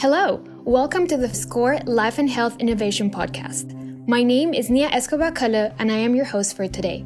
Hello, 0.00 0.44
welcome 0.62 1.08
to 1.08 1.16
the 1.16 1.28
SCOR 1.28 1.80
Life 1.80 2.18
and 2.18 2.30
Health 2.30 2.56
Innovation 2.60 3.10
Podcast. 3.10 3.74
My 4.06 4.22
name 4.22 4.54
is 4.54 4.70
Nia 4.70 4.86
Escobar 4.90 5.32
Kalle, 5.32 5.74
and 5.76 5.90
I 5.90 5.96
am 5.96 6.14
your 6.14 6.24
host 6.24 6.54
for 6.54 6.68
today. 6.68 7.04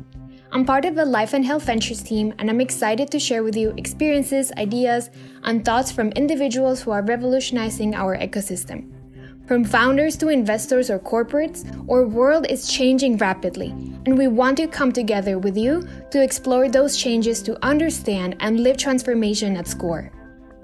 I'm 0.51 0.67
part 0.67 0.85
of 0.85 0.95
the 0.95 1.07
Life 1.07 1.33
and 1.33 1.43
Health 1.43 1.63
Ventures 1.63 2.03
team, 2.03 2.35
and 2.39 2.51
I'm 2.51 2.61
excited 2.61 3.11
to 3.11 3.19
share 3.19 3.43
with 3.45 3.57
you 3.57 3.73
experiences, 3.79 4.53
ideas, 4.59 5.09
and 5.43 5.65
thoughts 5.65 5.91
from 5.91 6.11
individuals 6.11 6.83
who 6.83 6.91
are 6.91 7.01
revolutionizing 7.01 7.95
our 7.95 8.15
ecosystem. 8.19 8.93
From 9.47 9.65
founders 9.65 10.19
to 10.19 10.29
investors 10.29 10.91
or 10.91 10.99
corporates, 10.99 11.65
our 11.91 12.07
world 12.07 12.47
is 12.51 12.69
changing 12.69 13.17
rapidly, 13.17 13.71
and 14.05 14.19
we 14.19 14.29
want 14.29 14.59
to 14.59 14.67
come 14.67 14.93
together 14.93 15.39
with 15.39 15.57
you 15.57 15.89
to 16.11 16.23
explore 16.23 16.69
those 16.69 16.99
changes 16.99 17.41
to 17.45 17.57
understand 17.65 18.37
and 18.41 18.61
live 18.61 18.77
transformation 18.77 19.57
at 19.57 19.67
SCOR. 19.67 20.13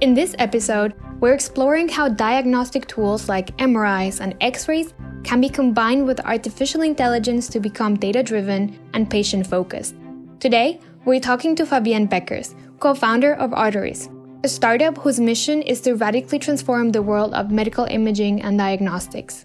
In 0.03 0.13
this 0.13 0.37
episode, 0.39 0.93
we're 1.21 1.35
exploring 1.35 1.89
how 1.89 2.09
diagnostic 2.09 2.87
tools 2.87 3.29
like 3.29 3.57
MRIs 3.57 4.21
and 4.21 4.37
X 4.41 4.69
rays 4.69 4.95
can 5.25 5.41
be 5.41 5.49
combined 5.49 6.07
with 6.07 6.21
artificial 6.21 6.83
intelligence 6.83 7.49
to 7.49 7.59
become 7.59 7.97
data 7.97 8.23
driven 8.23 8.79
and 8.95 9.11
patient 9.11 9.47
focused. 9.47 9.97
Today, 10.39 10.81
we're 11.05 11.19
talking 11.21 11.57
to 11.57 11.67
Fabien 11.67 12.07
Beckers, 12.07 12.55
co 12.79 12.95
founder 12.95 13.35
of 13.35 13.51
Arterys, 13.51 14.09
a 14.45 14.49
startup 14.49 14.97
whose 14.99 15.19
mission 15.19 15.61
is 15.63 15.81
to 15.81 15.95
radically 15.95 16.39
transform 16.39 16.93
the 16.93 17.03
world 17.03 17.35
of 17.35 17.51
medical 17.51 17.85
imaging 17.87 18.43
and 18.43 18.57
diagnostics. 18.57 19.45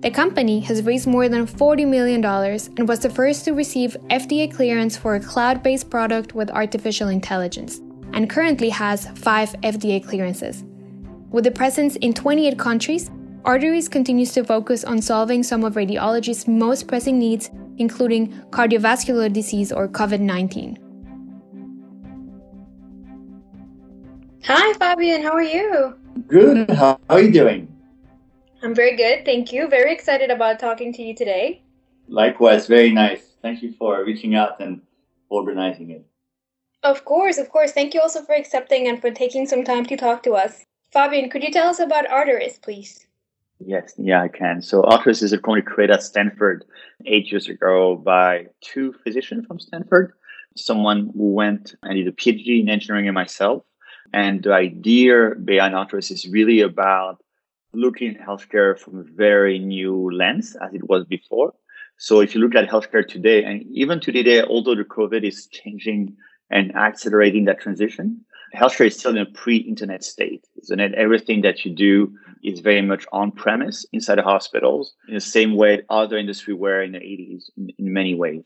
The 0.00 0.10
company 0.10 0.58
has 0.60 0.82
raised 0.82 1.06
more 1.06 1.28
than 1.28 1.46
$40 1.46 1.86
million 1.86 2.24
and 2.24 2.88
was 2.88 2.98
the 2.98 3.10
first 3.10 3.44
to 3.44 3.52
receive 3.52 3.96
FDA 4.10 4.52
clearance 4.52 4.96
for 4.96 5.14
a 5.14 5.20
cloud 5.20 5.62
based 5.62 5.88
product 5.88 6.34
with 6.34 6.50
artificial 6.50 7.08
intelligence, 7.08 7.78
and 8.12 8.28
currently 8.28 8.70
has 8.70 9.06
five 9.14 9.52
FDA 9.62 10.04
clearances. 10.04 10.64
With 11.32 11.46
a 11.46 11.50
presence 11.50 11.96
in 11.96 12.12
28 12.12 12.58
countries, 12.58 13.10
Arterys 13.44 13.90
continues 13.90 14.32
to 14.34 14.44
focus 14.44 14.84
on 14.84 15.00
solving 15.00 15.42
some 15.42 15.64
of 15.64 15.76
radiology's 15.76 16.46
most 16.46 16.86
pressing 16.86 17.18
needs, 17.18 17.50
including 17.78 18.34
cardiovascular 18.50 19.32
disease 19.32 19.72
or 19.72 19.88
COVID 19.88 20.20
19. 20.20 20.78
Hi, 24.44 24.72
Fabien. 24.74 25.22
How 25.22 25.32
are 25.32 25.42
you? 25.42 25.96
Good. 26.28 26.68
How 26.70 27.00
are 27.08 27.22
you 27.22 27.32
doing? 27.32 27.66
I'm 28.62 28.74
very 28.74 28.94
good. 28.94 29.24
Thank 29.24 29.54
you. 29.54 29.68
Very 29.68 29.90
excited 29.90 30.30
about 30.30 30.58
talking 30.58 30.92
to 30.92 31.02
you 31.02 31.14
today. 31.14 31.62
Likewise. 32.08 32.66
Very 32.66 32.92
nice. 32.92 33.22
Thank 33.40 33.62
you 33.62 33.72
for 33.72 34.04
reaching 34.04 34.34
out 34.34 34.60
and 34.60 34.82
organizing 35.30 35.92
it. 35.92 36.04
Of 36.82 37.06
course. 37.06 37.38
Of 37.38 37.48
course. 37.48 37.72
Thank 37.72 37.94
you 37.94 38.02
also 38.02 38.22
for 38.22 38.34
accepting 38.34 38.86
and 38.86 39.00
for 39.00 39.10
taking 39.10 39.46
some 39.46 39.64
time 39.64 39.86
to 39.86 39.96
talk 39.96 40.22
to 40.24 40.32
us. 40.32 40.66
Fabien, 40.92 41.30
could 41.30 41.42
you 41.42 41.50
tell 41.50 41.68
us 41.68 41.78
about 41.78 42.06
Arterys, 42.06 42.60
please? 42.60 43.06
Yes, 43.58 43.94
yeah, 43.96 44.22
I 44.22 44.28
can. 44.28 44.60
So 44.60 44.82
Arterys 44.82 45.22
is 45.22 45.32
a 45.32 45.38
company 45.38 45.62
created 45.62 45.94
at 45.94 46.02
Stanford 46.02 46.64
eight 47.06 47.30
years 47.30 47.48
ago 47.48 47.96
by 47.96 48.46
two 48.60 48.92
physicians 49.02 49.46
from 49.46 49.58
Stanford, 49.58 50.12
someone 50.54 51.10
who 51.16 51.32
went 51.32 51.74
and 51.82 51.94
did 51.94 52.08
a 52.08 52.12
PhD 52.12 52.60
in 52.60 52.68
engineering 52.68 53.08
and 53.08 53.14
myself. 53.14 53.62
And 54.12 54.42
the 54.42 54.52
idea 54.52 55.30
behind 55.42 55.74
Arterys 55.74 56.10
is 56.10 56.28
really 56.28 56.60
about 56.60 57.22
looking 57.72 58.14
at 58.14 58.26
healthcare 58.26 58.78
from 58.78 58.98
a 58.98 59.04
very 59.04 59.58
new 59.58 60.10
lens 60.10 60.56
as 60.56 60.74
it 60.74 60.88
was 60.90 61.06
before. 61.06 61.54
So 61.96 62.20
if 62.20 62.34
you 62.34 62.40
look 62.42 62.54
at 62.54 62.68
healthcare 62.68 63.06
today, 63.06 63.44
and 63.44 63.62
even 63.72 64.00
today, 64.00 64.42
although 64.42 64.74
the 64.74 64.84
COVID 64.84 65.26
is 65.26 65.46
changing 65.46 66.16
and 66.50 66.74
accelerating 66.76 67.46
that 67.46 67.60
transition, 67.60 68.26
healthcare 68.54 68.86
is 68.86 68.98
still 68.98 69.12
in 69.12 69.18
a 69.18 69.26
pre-internet 69.26 70.04
state. 70.04 70.46
So 70.62 70.76
that 70.76 70.94
everything 70.94 71.42
that 71.42 71.64
you 71.64 71.74
do 71.74 72.16
is 72.42 72.60
very 72.60 72.82
much 72.82 73.06
on 73.12 73.30
premise 73.30 73.86
inside 73.92 74.18
the 74.18 74.22
hospitals 74.22 74.94
in 75.08 75.14
the 75.14 75.20
same 75.20 75.56
way 75.56 75.82
other 75.88 76.16
industry 76.16 76.54
were 76.54 76.82
in 76.82 76.92
the 76.92 76.98
80s 76.98 77.50
in, 77.56 77.70
in 77.78 77.92
many 77.92 78.14
ways. 78.14 78.44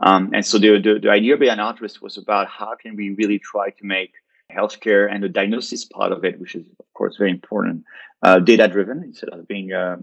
Um, 0.00 0.30
and 0.34 0.44
so 0.44 0.58
the, 0.58 0.80
the, 0.80 0.98
the 1.00 1.10
idea 1.10 1.36
behind 1.36 1.60
Arterys 1.60 2.02
was 2.02 2.18
about 2.18 2.48
how 2.48 2.74
can 2.74 2.96
we 2.96 3.10
really 3.10 3.38
try 3.38 3.70
to 3.70 3.84
make 3.84 4.12
healthcare 4.52 5.10
and 5.10 5.22
the 5.22 5.28
diagnosis 5.28 5.84
part 5.84 6.12
of 6.12 6.24
it, 6.24 6.38
which 6.38 6.54
is 6.54 6.66
of 6.78 6.92
course 6.94 7.16
very 7.16 7.30
important, 7.30 7.84
uh, 8.22 8.38
data 8.38 8.68
driven 8.68 9.02
instead 9.02 9.30
of 9.30 9.48
being 9.48 9.72
uh, 9.72 9.96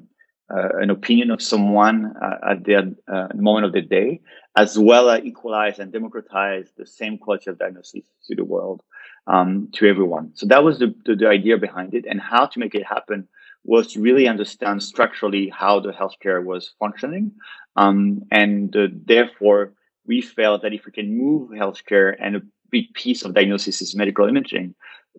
uh, 0.53 0.69
an 0.79 0.89
opinion 0.89 1.31
of 1.31 1.41
someone 1.41 2.13
uh, 2.21 2.51
at 2.51 2.63
the 2.63 2.95
uh, 3.07 3.27
moment 3.35 3.65
of 3.65 3.71
the 3.71 3.81
day, 3.81 4.21
as 4.55 4.77
well 4.77 5.09
as 5.09 5.23
equalize 5.23 5.79
and 5.79 5.91
democratize 5.91 6.69
the 6.77 6.85
same 6.85 7.17
quality 7.17 7.49
of 7.49 7.57
diagnosis 7.57 8.05
to 8.27 8.35
the 8.35 8.43
world, 8.43 8.83
um, 9.27 9.69
to 9.73 9.87
everyone. 9.87 10.31
So 10.35 10.45
that 10.47 10.63
was 10.63 10.79
the, 10.79 10.93
the, 11.05 11.15
the 11.15 11.27
idea 11.27 11.57
behind 11.57 11.93
it, 11.93 12.05
and 12.09 12.19
how 12.19 12.45
to 12.47 12.59
make 12.59 12.75
it 12.75 12.85
happen 12.85 13.27
was 13.63 13.93
to 13.93 14.01
really 14.01 14.27
understand 14.27 14.83
structurally 14.83 15.49
how 15.49 15.79
the 15.79 15.91
healthcare 15.91 16.43
was 16.43 16.73
functioning, 16.79 17.31
um, 17.75 18.23
and 18.31 18.75
uh, 18.75 18.87
therefore 19.05 19.73
we 20.05 20.21
felt 20.21 20.61
that 20.61 20.73
if 20.73 20.85
we 20.85 20.91
can 20.91 21.17
move 21.17 21.51
healthcare 21.51 22.15
and 22.19 22.35
a 22.35 22.41
big 22.71 22.93
piece 22.93 23.23
of 23.23 23.33
diagnosis 23.33 23.81
is 23.81 23.95
medical 23.95 24.27
imaging, 24.27 24.75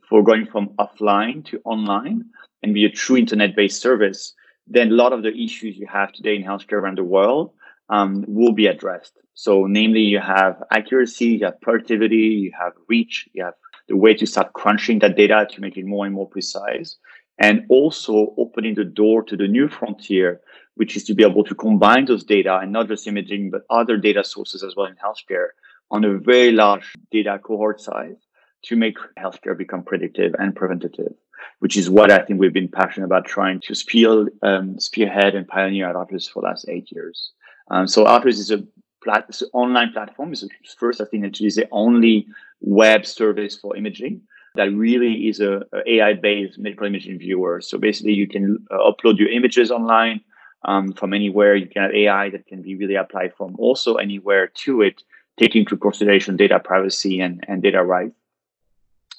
for 0.08 0.22
going 0.22 0.46
from 0.46 0.68
offline 0.78 1.44
to 1.46 1.60
online 1.64 2.24
and 2.62 2.74
be 2.74 2.84
a 2.84 2.90
true 2.90 3.16
internet-based 3.16 3.80
service, 3.80 4.34
then 4.66 4.88
a 4.90 4.94
lot 4.94 5.12
of 5.12 5.22
the 5.22 5.34
issues 5.34 5.76
you 5.76 5.86
have 5.86 6.12
today 6.12 6.36
in 6.36 6.42
healthcare 6.42 6.74
around 6.74 6.98
the 6.98 7.04
world 7.04 7.52
um, 7.90 8.24
will 8.26 8.52
be 8.52 8.66
addressed. 8.66 9.12
So, 9.34 9.66
namely, 9.66 10.00
you 10.00 10.20
have 10.20 10.62
accuracy, 10.70 11.26
you 11.26 11.44
have 11.44 11.60
productivity, 11.60 12.16
you 12.16 12.52
have 12.58 12.72
reach, 12.88 13.28
you 13.32 13.44
have 13.44 13.54
the 13.88 13.96
way 13.96 14.14
to 14.14 14.26
start 14.26 14.52
crunching 14.52 14.98
that 15.00 15.16
data 15.16 15.46
to 15.50 15.60
make 15.60 15.76
it 15.76 15.84
more 15.84 16.06
and 16.06 16.14
more 16.14 16.28
precise, 16.28 16.96
and 17.38 17.64
also 17.68 18.34
opening 18.38 18.74
the 18.74 18.84
door 18.84 19.22
to 19.22 19.36
the 19.36 19.48
new 19.48 19.68
frontier, 19.68 20.40
which 20.76 20.96
is 20.96 21.04
to 21.04 21.14
be 21.14 21.24
able 21.24 21.44
to 21.44 21.54
combine 21.54 22.04
those 22.04 22.24
data 22.24 22.58
and 22.58 22.72
not 22.72 22.88
just 22.88 23.06
imaging, 23.06 23.50
but 23.50 23.62
other 23.70 23.96
data 23.96 24.24
sources 24.24 24.62
as 24.62 24.74
well 24.76 24.86
in 24.86 24.96
healthcare 24.96 25.48
on 25.90 26.04
a 26.04 26.18
very 26.18 26.52
large 26.52 26.94
data 27.10 27.38
cohort 27.42 27.80
size 27.80 28.16
to 28.62 28.76
make 28.76 28.96
healthcare 29.18 29.56
become 29.56 29.82
predictive 29.82 30.34
and 30.38 30.56
preventative, 30.56 31.12
which 31.58 31.76
is 31.76 31.90
what 31.90 32.10
I 32.10 32.18
think 32.24 32.40
we've 32.40 32.52
been 32.52 32.68
passionate 32.68 33.06
about 33.06 33.26
trying 33.26 33.60
to 33.60 33.74
spear, 33.74 34.28
um, 34.42 34.80
spearhead 34.80 35.34
and 35.34 35.46
pioneer 35.46 35.88
at 35.88 35.96
Arterys 35.96 36.30
for 36.30 36.40
the 36.40 36.48
last 36.48 36.66
eight 36.68 36.90
years. 36.90 37.32
Um, 37.70 37.86
so 37.86 38.04
Arterys 38.04 38.38
is 38.38 38.50
a 38.50 38.64
plat- 39.02 39.40
online 39.52 39.92
platform. 39.92 40.32
It's 40.32 40.46
first, 40.78 41.00
I 41.00 41.04
think, 41.04 41.24
actually 41.24 41.48
is 41.48 41.56
the 41.56 41.68
only 41.70 42.26
web 42.64 43.04
service 43.06 43.56
for 43.56 43.76
imaging 43.76 44.22
that 44.54 44.72
really 44.72 45.28
is 45.28 45.40
a, 45.40 45.62
a 45.72 45.94
AI-based 45.94 46.58
medical 46.58 46.86
imaging 46.86 47.18
viewer. 47.18 47.60
So 47.60 47.76
basically, 47.76 48.12
you 48.12 48.28
can 48.28 48.64
uh, 48.70 48.90
upload 48.90 49.18
your 49.18 49.28
images 49.28 49.70
online 49.70 50.20
um, 50.64 50.92
from 50.92 51.12
anywhere. 51.12 51.56
You 51.56 51.66
can 51.66 51.82
have 51.82 51.92
AI 51.92 52.30
that 52.30 52.46
can 52.46 52.62
be 52.62 52.76
really 52.76 52.94
applied 52.94 53.34
from 53.36 53.56
also 53.58 53.96
anywhere 53.96 54.46
to 54.64 54.82
it, 54.82 55.02
taking 55.38 55.62
into 55.62 55.76
consideration 55.76 56.36
data 56.36 56.60
privacy 56.60 57.20
and, 57.20 57.44
and 57.48 57.62
data 57.62 57.82
rights. 57.82 58.14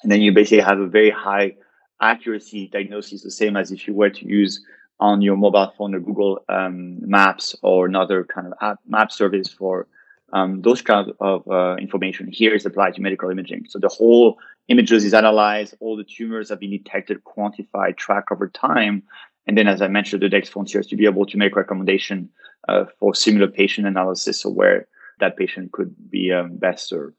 And 0.02 0.10
then 0.10 0.22
you 0.22 0.32
basically 0.32 0.64
have 0.64 0.78
a 0.78 0.86
very 0.86 1.10
high 1.10 1.56
accuracy 2.00 2.68
diagnosis, 2.68 3.22
the 3.22 3.30
same 3.30 3.56
as 3.56 3.70
if 3.70 3.86
you 3.86 3.94
were 3.94 4.10
to 4.10 4.26
use 4.26 4.64
on 5.00 5.20
your 5.20 5.36
mobile 5.36 5.72
phone 5.76 5.94
or 5.94 6.00
Google 6.00 6.42
um, 6.48 6.98
Maps 7.06 7.54
or 7.62 7.84
another 7.84 8.24
kind 8.24 8.46
of 8.46 8.54
app, 8.62 8.78
map 8.86 9.12
service 9.12 9.48
for 9.48 9.86
um, 10.32 10.62
those 10.62 10.82
kind 10.82 11.12
of 11.20 11.48
uh, 11.50 11.76
information. 11.76 12.28
Here 12.30 12.54
is 12.54 12.66
applied 12.66 12.94
to 12.94 13.00
medical 13.00 13.30
imaging. 13.30 13.66
So 13.68 13.78
the 13.78 13.88
whole 13.88 14.38
images 14.68 15.04
is 15.04 15.14
analyzed, 15.14 15.74
all 15.80 15.96
the 15.96 16.04
tumors 16.04 16.48
have 16.48 16.60
been 16.60 16.70
detected, 16.70 17.22
quantified, 17.24 17.96
tracked 17.96 18.32
over 18.32 18.48
time. 18.48 19.02
And 19.46 19.56
then, 19.56 19.68
as 19.68 19.80
I 19.80 19.88
mentioned, 19.88 20.22
the 20.22 20.28
next 20.28 20.48
frontier 20.48 20.80
is 20.80 20.88
to 20.88 20.96
be 20.96 21.04
able 21.04 21.26
to 21.26 21.36
make 21.36 21.54
recommendation 21.54 22.28
uh, 22.68 22.84
for 22.98 23.14
similar 23.14 23.46
patient 23.46 23.86
analysis 23.86 24.44
or 24.44 24.52
where 24.52 24.88
that 25.20 25.36
patient 25.36 25.72
could 25.72 25.94
be 26.10 26.32
um, 26.32 26.56
best 26.56 26.88
served. 26.88 27.16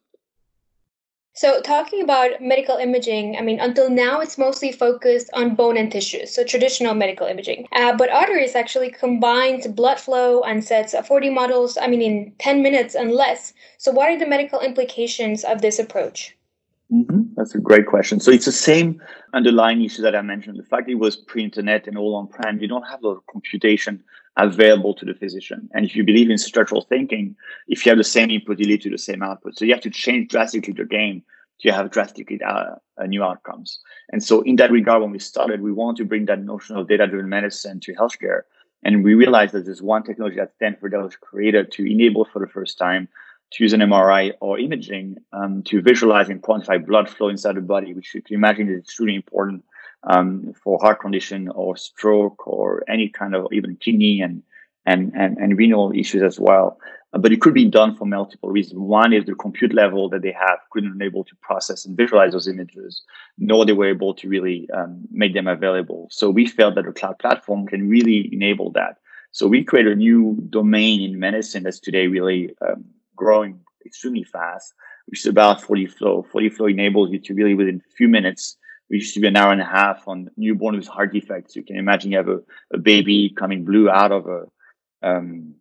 So, 1.37 1.61
talking 1.61 2.01
about 2.01 2.41
medical 2.41 2.77
imaging, 2.77 3.37
I 3.37 3.41
mean, 3.41 3.59
until 3.59 3.91
now 3.91 4.21
it's 4.21 4.39
mostly 4.39 4.71
focused 4.71 5.29
on 5.33 5.53
bone 5.53 5.77
and 5.77 5.91
tissues, 5.91 6.33
so 6.33 6.43
traditional 6.43 6.95
medical 6.95 7.27
imaging. 7.27 7.67
Uh, 7.73 7.95
but 7.95 8.09
Arterys 8.09 8.55
actually 8.55 8.89
combines 8.89 9.67
blood 9.67 9.99
flow 9.99 10.41
and 10.41 10.63
sets 10.63 10.95
4D 10.95 11.31
models, 11.31 11.77
I 11.79 11.85
mean, 11.85 12.01
in 12.01 12.33
10 12.39 12.63
minutes 12.63 12.95
and 12.95 13.11
less. 13.11 13.53
So, 13.77 13.91
what 13.91 14.09
are 14.09 14.17
the 14.17 14.25
medical 14.25 14.59
implications 14.61 15.43
of 15.43 15.61
this 15.61 15.77
approach? 15.77 16.35
Mm-hmm. 16.91 17.33
That's 17.35 17.53
a 17.53 17.59
great 17.59 17.85
question. 17.85 18.19
So, 18.19 18.31
it's 18.31 18.45
the 18.45 18.51
same 18.51 18.99
underlying 19.35 19.83
issue 19.83 20.01
that 20.01 20.15
I 20.15 20.23
mentioned. 20.23 20.57
The 20.57 20.63
fact 20.63 20.89
it 20.89 20.95
was 20.95 21.17
pre 21.17 21.43
internet 21.43 21.85
and 21.85 21.99
all 21.99 22.15
on 22.15 22.29
prem, 22.29 22.59
you 22.59 22.67
don't 22.67 22.89
have 22.89 23.03
a 23.03 23.09
lot 23.09 23.17
of 23.17 23.27
computation 23.27 24.03
available 24.37 24.93
to 24.93 25.05
the 25.05 25.13
physician. 25.13 25.69
And 25.73 25.85
if 25.85 25.95
you 25.95 26.03
believe 26.03 26.29
in 26.29 26.37
structural 26.37 26.81
thinking, 26.81 27.35
if 27.67 27.85
you 27.85 27.89
have 27.89 27.97
the 27.97 28.03
same 28.03 28.29
input, 28.29 28.59
you 28.59 28.67
lead 28.67 28.81
to 28.83 28.89
the 28.89 28.97
same 28.97 29.23
output. 29.23 29.57
So 29.57 29.65
you 29.65 29.73
have 29.73 29.81
to 29.83 29.89
change 29.89 30.29
drastically 30.29 30.73
the 30.73 30.85
game 30.85 31.23
to 31.61 31.71
have 31.71 31.89
drastically 31.91 32.39
uh, 32.43 32.75
new 33.07 33.23
outcomes. 33.23 33.79
And 34.11 34.23
so 34.23 34.41
in 34.41 34.57
that 34.57 34.71
regard, 34.71 35.01
when 35.01 35.11
we 35.11 35.19
started, 35.19 35.61
we 35.61 35.71
wanted 35.71 35.97
to 35.97 36.05
bring 36.05 36.25
that 36.25 36.43
notion 36.43 36.77
of 36.77 36.87
data-driven 36.87 37.29
medicine 37.29 37.79
to 37.81 37.95
healthcare. 37.95 38.41
And 38.83 39.03
we 39.03 39.15
realized 39.15 39.53
that 39.53 39.65
there's 39.65 39.81
one 39.81 40.03
technology 40.03 40.39
at 40.39 40.53
Stanford 40.55 40.93
that 40.93 41.01
was 41.01 41.15
created 41.15 41.71
to 41.73 41.91
enable 41.91 42.25
for 42.25 42.39
the 42.39 42.47
first 42.47 42.77
time 42.77 43.07
to 43.51 43.63
use 43.63 43.73
an 43.73 43.79
MRI 43.79 44.33
or 44.39 44.59
imaging 44.59 45.17
um, 45.33 45.63
to 45.63 45.81
visualize 45.81 46.29
and 46.29 46.43
quantify 46.43 46.85
blood 46.85 47.09
flow 47.09 47.29
inside 47.29 47.55
the 47.55 47.61
body, 47.61 47.93
which 47.93 48.13
you 48.13 48.21
can 48.21 48.35
imagine 48.35 48.69
is 48.69 48.79
extremely 48.79 49.15
important 49.15 49.63
um, 50.03 50.53
for 50.63 50.79
heart 50.79 50.99
condition 50.99 51.49
or 51.49 51.77
stroke 51.77 52.47
or 52.47 52.83
any 52.89 53.09
kind 53.09 53.35
of 53.35 53.47
even 53.51 53.75
kidney 53.77 54.21
and 54.21 54.43
and 54.85 55.11
and, 55.15 55.37
and 55.37 55.57
renal 55.57 55.91
issues 55.95 56.23
as 56.23 56.39
well. 56.39 56.79
Uh, 57.13 57.17
but 57.17 57.31
it 57.31 57.39
could 57.39 57.53
be 57.53 57.65
done 57.65 57.95
for 57.95 58.05
multiple 58.05 58.49
reasons. 58.49 58.79
One 58.79 59.13
is 59.13 59.25
the 59.25 59.35
compute 59.35 59.73
level 59.73 60.09
that 60.09 60.21
they 60.21 60.33
have 60.33 60.59
couldn't 60.71 61.01
able 61.01 61.23
to 61.23 61.35
process 61.41 61.85
and 61.85 61.95
visualize 61.95 62.33
those 62.33 62.47
images, 62.47 63.01
nor 63.37 63.65
they 63.65 63.73
were 63.73 63.89
able 63.89 64.13
to 64.15 64.27
really 64.27 64.67
um, 64.73 65.01
make 65.11 65.33
them 65.33 65.47
available. 65.47 66.07
So 66.11 66.29
we 66.29 66.47
felt 66.47 66.75
that 66.75 66.87
a 66.87 66.91
cloud 66.91 67.19
platform 67.19 67.67
can 67.67 67.87
really 67.87 68.29
enable 68.33 68.71
that. 68.71 68.97
So 69.31 69.47
we 69.47 69.63
created 69.63 69.93
a 69.93 69.95
new 69.95 70.37
domain 70.49 71.01
in 71.01 71.19
medicine 71.19 71.63
that's 71.63 71.79
today 71.79 72.07
really 72.07 72.55
um, 72.67 72.85
growing 73.15 73.59
extremely 73.85 74.23
fast, 74.23 74.73
which 75.05 75.19
is 75.19 75.25
about 75.25 75.61
4D 75.61 75.91
Flow. 75.91 76.25
40Flow 76.33 76.71
enables 76.71 77.11
you 77.11 77.19
to 77.19 77.33
really 77.33 77.53
within 77.53 77.81
a 77.85 77.95
few 77.95 78.07
minutes, 78.07 78.57
we 78.89 78.97
used 78.97 79.13
to 79.13 79.19
be 79.19 79.27
an 79.27 79.35
hour 79.35 79.51
and 79.51 79.61
a 79.61 79.65
half 79.65 80.07
on 80.07 80.29
newborn 80.37 80.77
with 80.77 80.87
heart 80.87 81.13
defects. 81.13 81.55
You 81.55 81.63
can 81.63 81.77
imagine 81.77 82.11
you 82.11 82.17
have 82.17 82.29
a, 82.29 82.39
a 82.73 82.77
baby 82.77 83.33
coming 83.37 83.65
blue 83.65 83.89
out 83.89 84.11
of 84.11 84.27
a 84.27 84.45
um, 85.07 85.55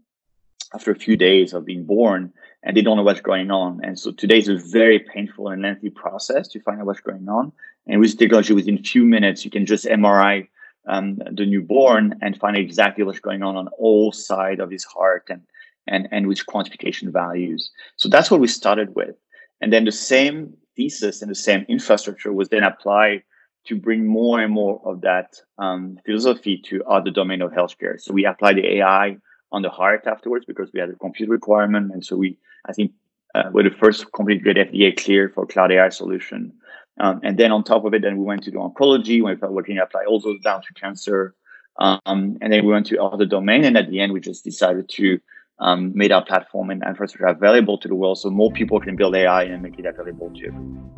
after 0.74 0.90
a 0.90 0.96
few 0.96 1.16
days 1.16 1.52
of 1.52 1.64
being 1.64 1.84
born 1.84 2.32
and 2.62 2.76
they 2.76 2.82
don't 2.82 2.96
know 2.96 3.02
what's 3.02 3.20
going 3.20 3.50
on. 3.50 3.80
And 3.84 3.98
so 3.98 4.10
today 4.10 4.38
is 4.38 4.48
a 4.48 4.56
very 4.56 4.98
painful 4.98 5.48
and 5.48 5.62
lengthy 5.62 5.90
process 5.90 6.48
to 6.48 6.60
find 6.60 6.80
out 6.80 6.86
what's 6.86 7.00
going 7.00 7.28
on. 7.28 7.52
And 7.86 8.00
with 8.00 8.18
technology, 8.18 8.52
within 8.52 8.78
a 8.78 8.82
few 8.82 9.04
minutes, 9.04 9.44
you 9.44 9.50
can 9.50 9.66
just 9.66 9.84
MRI 9.84 10.48
um, 10.88 11.18
the 11.32 11.46
newborn 11.46 12.18
and 12.22 12.38
find 12.38 12.56
exactly 12.56 13.04
what's 13.04 13.20
going 13.20 13.42
on 13.42 13.56
on 13.56 13.68
all 13.78 14.12
side 14.12 14.60
of 14.60 14.70
his 14.70 14.84
heart 14.84 15.26
and, 15.30 15.42
and, 15.86 16.08
and 16.10 16.26
which 16.26 16.46
quantification 16.46 17.12
values. 17.12 17.70
So 17.96 18.08
that's 18.08 18.30
what 18.30 18.40
we 18.40 18.48
started 18.48 18.94
with. 18.94 19.16
And 19.60 19.72
then 19.72 19.84
the 19.84 19.92
same 19.92 20.56
thesis 20.76 21.22
and 21.22 21.30
the 21.30 21.34
same 21.34 21.64
infrastructure 21.68 22.32
was 22.32 22.48
then 22.48 22.62
applied 22.62 23.22
to 23.66 23.76
bring 23.76 24.06
more 24.06 24.40
and 24.40 24.52
more 24.52 24.80
of 24.84 25.00
that 25.00 25.34
um, 25.58 25.98
philosophy 26.04 26.62
to 26.66 26.84
other 26.84 27.10
domain 27.10 27.42
of 27.42 27.50
healthcare. 27.50 28.00
So 28.00 28.12
we 28.12 28.24
applied 28.24 28.56
the 28.56 28.76
AI 28.76 29.16
on 29.52 29.62
the 29.62 29.70
heart 29.70 30.04
afterwards 30.06 30.44
because 30.44 30.70
we 30.72 30.80
had 30.80 30.90
a 30.90 30.94
compute 30.94 31.28
requirement. 31.28 31.92
And 31.92 32.04
so 32.04 32.16
we, 32.16 32.38
I 32.66 32.72
think, 32.72 32.92
uh, 33.34 33.50
were 33.52 33.64
the 33.64 33.70
first 33.70 34.10
company 34.12 34.38
to 34.38 34.54
get 34.54 34.72
FDA 34.72 34.96
cleared 34.96 35.34
for 35.34 35.46
cloud 35.46 35.72
AI 35.72 35.88
solution. 35.88 36.52
Um, 36.98 37.20
and 37.22 37.36
then 37.38 37.52
on 37.52 37.64
top 37.64 37.84
of 37.84 37.92
it, 37.92 38.02
then 38.02 38.16
we 38.16 38.24
went 38.24 38.44
to 38.44 38.50
the 38.50 38.58
oncology. 38.58 39.22
We 39.22 39.36
started 39.36 39.54
working 39.54 39.78
apply 39.78 40.04
also 40.04 40.34
down 40.42 40.62
to 40.62 40.72
cancer. 40.74 41.34
Um, 41.78 42.38
and 42.40 42.52
then 42.52 42.64
we 42.64 42.72
went 42.72 42.86
to 42.86 43.02
other 43.02 43.26
domain. 43.26 43.64
And 43.64 43.76
at 43.76 43.90
the 43.90 44.00
end, 44.00 44.12
we 44.12 44.20
just 44.20 44.44
decided 44.44 44.88
to 44.90 45.20
um, 45.58 45.92
make 45.94 46.12
our 46.12 46.24
platform 46.24 46.70
and 46.70 46.82
infrastructure 46.82 47.26
available 47.26 47.78
to 47.78 47.88
the 47.88 47.94
world 47.94 48.18
so 48.18 48.30
more 48.30 48.52
people 48.52 48.80
can 48.80 48.96
build 48.96 49.14
AI 49.14 49.44
and 49.44 49.62
make 49.62 49.78
it 49.78 49.86
available 49.86 50.30
to 50.30 50.46
everyone. 50.46 50.90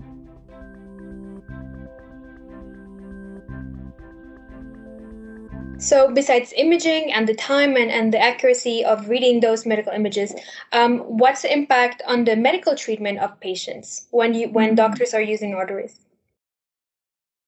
So, 5.81 6.13
besides 6.13 6.53
imaging 6.57 7.13
and 7.13 7.29
the 7.29 7.35
time 7.35 7.77
and, 7.77 7.89
and 7.89 8.13
the 8.13 8.19
accuracy 8.19 8.85
of 8.85 9.09
reading 9.09 9.39
those 9.39 9.65
medical 9.65 9.93
images, 9.93 10.35
um, 10.73 10.99
what's 10.99 11.43
the 11.43 11.53
impact 11.53 12.03
on 12.05 12.25
the 12.25 12.35
medical 12.35 12.75
treatment 12.75 13.21
of 13.21 13.39
patients 13.39 14.09
when 14.11 14.35
you 14.35 14.49
when 14.49 14.71
mm-hmm. 14.71 14.75
doctors 14.75 15.15
are 15.15 15.23
using 15.23 15.53
Arterys? 15.53 16.01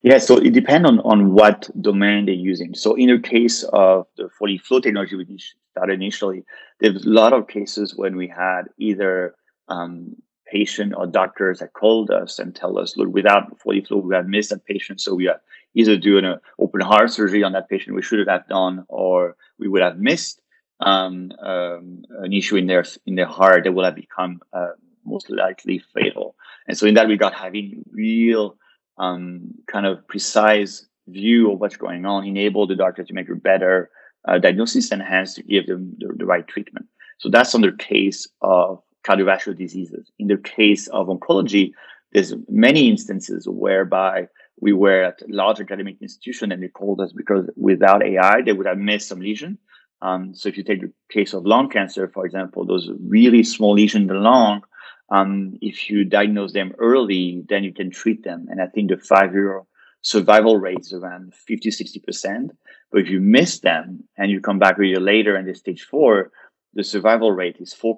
Yeah, 0.02 0.18
so 0.18 0.36
it 0.36 0.52
depends 0.52 0.88
on, 0.88 1.00
on 1.00 1.34
what 1.34 1.68
domain 1.82 2.24
they're 2.24 2.34
using. 2.34 2.72
So 2.74 2.94
in 2.94 3.08
the 3.08 3.18
case 3.18 3.64
of 3.64 4.06
the 4.16 4.30
4D 4.40 4.62
Flow 4.62 4.80
technology 4.80 5.16
we 5.16 5.38
started 5.72 5.94
initially, 5.94 6.44
there's 6.80 7.04
a 7.04 7.10
lot 7.10 7.32
of 7.32 7.48
cases 7.48 7.94
when 7.94 8.16
we 8.16 8.28
had 8.28 8.62
either 8.78 9.34
um, 9.68 10.16
patient 10.46 10.94
or 10.96 11.06
doctors 11.06 11.60
that 11.60 11.72
called 11.72 12.10
us 12.10 12.38
and 12.38 12.54
tell 12.54 12.78
us, 12.78 12.96
look, 12.96 13.12
without 13.12 13.58
4D 13.60 13.86
Flow, 13.86 13.98
we 13.98 14.14
have 14.14 14.26
missed 14.26 14.50
that 14.50 14.64
patient. 14.64 15.00
So 15.00 15.14
we 15.14 15.28
are 15.28 15.40
either 15.74 15.96
doing 15.96 16.24
an 16.24 16.38
open 16.58 16.80
heart 16.80 17.10
surgery 17.10 17.42
on 17.42 17.52
that 17.52 17.68
patient 17.68 17.94
we 17.94 18.02
should 18.02 18.26
have 18.26 18.48
done, 18.48 18.84
or 18.88 19.36
we 19.58 19.68
would 19.68 19.82
have 19.82 19.98
missed 19.98 20.40
um, 20.80 21.30
um, 21.40 22.04
an 22.22 22.32
issue 22.32 22.56
in 22.56 22.66
their 22.66 22.84
in 23.06 23.14
their 23.14 23.26
heart 23.26 23.64
that 23.64 23.72
would 23.72 23.84
have 23.84 23.94
become 23.94 24.40
uh, 24.52 24.70
most 25.04 25.30
likely 25.30 25.82
fatal. 25.94 26.34
And 26.66 26.76
so 26.76 26.86
in 26.86 26.94
that 26.94 27.08
regard, 27.08 27.34
having 27.34 27.84
real 27.92 28.56
um, 28.98 29.54
kind 29.66 29.86
of 29.86 30.06
precise 30.08 30.86
view 31.08 31.52
of 31.52 31.60
what's 31.60 31.76
going 31.76 32.06
on 32.06 32.24
enable 32.24 32.66
the 32.66 32.76
doctor 32.76 33.02
to 33.02 33.12
make 33.12 33.28
a 33.28 33.34
better 33.34 33.90
uh, 34.26 34.38
diagnosis 34.38 34.90
and 34.90 35.02
hence 35.02 35.34
to 35.34 35.42
give 35.42 35.66
them 35.66 35.96
the, 35.98 36.12
the 36.16 36.26
right 36.26 36.46
treatment. 36.46 36.86
So 37.18 37.28
that's 37.28 37.54
on 37.54 37.60
the 37.60 37.72
case 37.72 38.28
of 38.40 38.82
cardiovascular 39.06 39.56
diseases. 39.56 40.10
In 40.18 40.28
the 40.28 40.36
case 40.36 40.88
of 40.88 41.08
oncology, 41.08 41.72
there's 42.12 42.34
many 42.48 42.88
instances 42.88 43.46
whereby 43.48 44.28
we 44.60 44.72
were 44.72 45.04
at 45.04 45.22
large 45.28 45.60
academic 45.60 45.96
institution 46.00 46.52
and 46.52 46.62
they 46.62 46.68
called 46.68 47.00
us 47.00 47.12
because 47.12 47.48
without 47.56 48.04
AI, 48.04 48.42
they 48.42 48.52
would 48.52 48.66
have 48.66 48.78
missed 48.78 49.08
some 49.08 49.20
lesion. 49.20 49.58
Um, 50.02 50.34
so 50.34 50.48
if 50.48 50.56
you 50.56 50.64
take 50.64 50.80
the 50.80 50.92
case 51.10 51.34
of 51.34 51.46
lung 51.46 51.68
cancer, 51.68 52.08
for 52.08 52.24
example, 52.24 52.64
those 52.64 52.88
really 53.06 53.42
small 53.42 53.74
lesions 53.74 54.02
in 54.02 54.06
the 54.08 54.14
lung, 54.14 54.62
um, 55.10 55.58
if 55.60 55.90
you 55.90 56.04
diagnose 56.04 56.52
them 56.52 56.72
early, 56.78 57.42
then 57.48 57.64
you 57.64 57.72
can 57.72 57.90
treat 57.90 58.22
them. 58.22 58.46
And 58.48 58.60
I 58.60 58.66
think 58.66 58.90
the 58.90 58.96
five 58.96 59.32
year 59.32 59.62
survival 60.02 60.56
rate 60.56 60.80
is 60.80 60.92
around 60.92 61.34
50, 61.34 61.70
60%. 61.70 62.50
But 62.90 63.02
if 63.02 63.08
you 63.08 63.20
miss 63.20 63.60
them 63.60 64.04
and 64.16 64.30
you 64.30 64.40
come 64.40 64.58
back 64.58 64.78
a 64.78 64.86
year 64.86 65.00
later 65.00 65.36
and 65.36 65.46
they're 65.46 65.54
stage 65.54 65.82
four, 65.82 66.32
the 66.74 66.84
survival 66.84 67.32
rate 67.32 67.56
is 67.60 67.74
4%. 67.74 67.94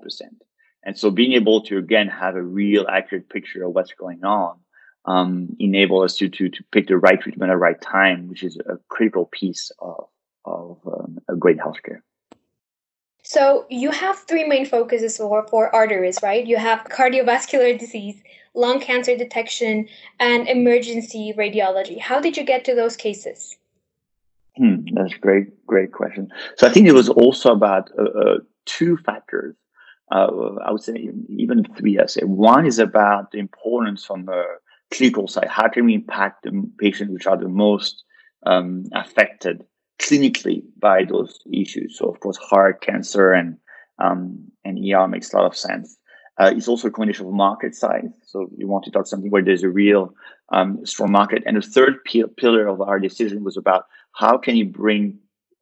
And 0.85 0.99
so 0.99 1.11
being 1.11 1.33
able 1.33 1.63
to 1.63 1.79
again 1.79 2.09
have 2.09 2.35
a 2.35 2.43
real 2.43 2.87
accurate 2.89 3.29
picture 3.29 3.65
of 3.65 3.73
what's 3.73 3.95
going 3.95 4.25
on 4.25 4.59
um, 5.05 5.57
enable 5.59 6.03
us 6.03 6.17
to, 6.17 6.29
to 6.29 6.49
to 6.49 6.65
pick 6.71 6.87
the 6.87 6.97
right 6.97 7.21
treatment 7.21 7.51
at 7.51 7.55
the 7.55 7.59
right 7.59 7.81
time, 7.81 8.29
which 8.29 8.43
is 8.43 8.57
a 8.57 8.79
critical 8.89 9.27
piece 9.27 9.73
of 9.79 10.05
of 10.45 10.79
um, 10.87 11.19
a 11.29 11.37
great 11.37 11.59
healthcare. 11.59 12.01
So 13.33 13.65
you 13.71 13.91
have 13.91 14.19
three 14.29 14.45
main 14.45 14.67
focuses 14.67 15.17
for 15.17 15.47
for 15.49 15.71
Arterys, 15.73 16.23
right? 16.23 16.47
You 16.47 16.59
have 16.59 16.85
cardiovascular 16.85 17.79
disease, 17.79 18.19
lung 18.55 18.79
cancer 18.79 19.17
detection, 19.17 19.89
and 20.21 20.47
emergency 20.49 21.33
radiology. 21.43 21.99
How 21.99 22.21
did 22.21 22.37
you 22.37 22.45
get 22.45 22.63
to 22.67 22.75
those 22.75 22.95
cases? 22.95 23.57
Hmm, 24.59 24.85
that's 24.93 25.15
a 25.15 25.19
great, 25.19 25.47
great 25.67 25.93
question. 25.93 26.29
So 26.59 26.67
I 26.67 26.71
think 26.73 26.87
it 26.87 26.93
was 26.93 27.09
also 27.09 27.53
about 27.53 27.91
uh, 27.99 28.03
uh, 28.03 28.39
two 28.67 28.99
factors 28.99 29.57
uh, 30.11 30.29
I 30.67 30.71
would 30.71 30.83
say 30.83 31.09
even 31.29 31.65
three. 31.79 31.99
I 31.99 32.05
say 32.05 32.25
one 32.25 32.67
is 32.67 32.79
about 32.79 33.31
the 33.31 33.39
importance 33.39 34.05
from 34.05 34.27
the 34.27 34.43
clinical 34.91 35.27
side. 35.27 35.49
How 35.49 35.69
can 35.69 35.87
we 35.87 35.95
impact 35.95 36.43
the 36.43 36.71
patients 36.79 37.13
which 37.13 37.27
are 37.27 37.39
the 37.39 37.49
most 37.49 38.05
um, 38.45 38.85
affected 38.93 39.65
clinically 40.01 40.63
by 40.79 41.05
those 41.05 41.39
issues? 41.53 41.99
So 41.99 42.09
of 42.09 42.21
course, 42.21 42.37
heart 42.37 42.81
cancer 42.83 43.33
and 43.33 43.57
um, 43.99 44.51
and 44.65 44.79
ER 44.79 45.07
makes 45.09 45.33
a 45.33 45.37
lot 45.37 45.47
of 45.47 45.57
sense. 45.57 45.97
Uh, 46.41 46.51
it's 46.57 46.69
also 46.69 46.89
a 46.89 46.91
combination 46.91 47.27
of 47.27 47.33
market 47.33 47.75
size. 47.75 48.09
So 48.27 48.49
you 48.57 48.67
want 48.67 48.85
to 48.85 48.91
talk 48.91 49.07
something 49.07 49.31
where 49.31 49.43
there's 49.43 49.63
a 49.63 49.69
real 49.69 50.15
um, 50.51 50.85
strong 50.85 51.13
market. 51.13 51.43
And 51.47 51.57
the 51.57 51.63
third 51.63 52.03
p- 52.05 52.25
pillar 52.37 52.67
of 52.67 52.81
our 52.81 52.99
decision 52.99 53.45
was 53.45 53.57
about 53.57 53.87
how 54.13 54.39
can 54.39 54.57
you 54.57 54.65
bring 54.65 55.19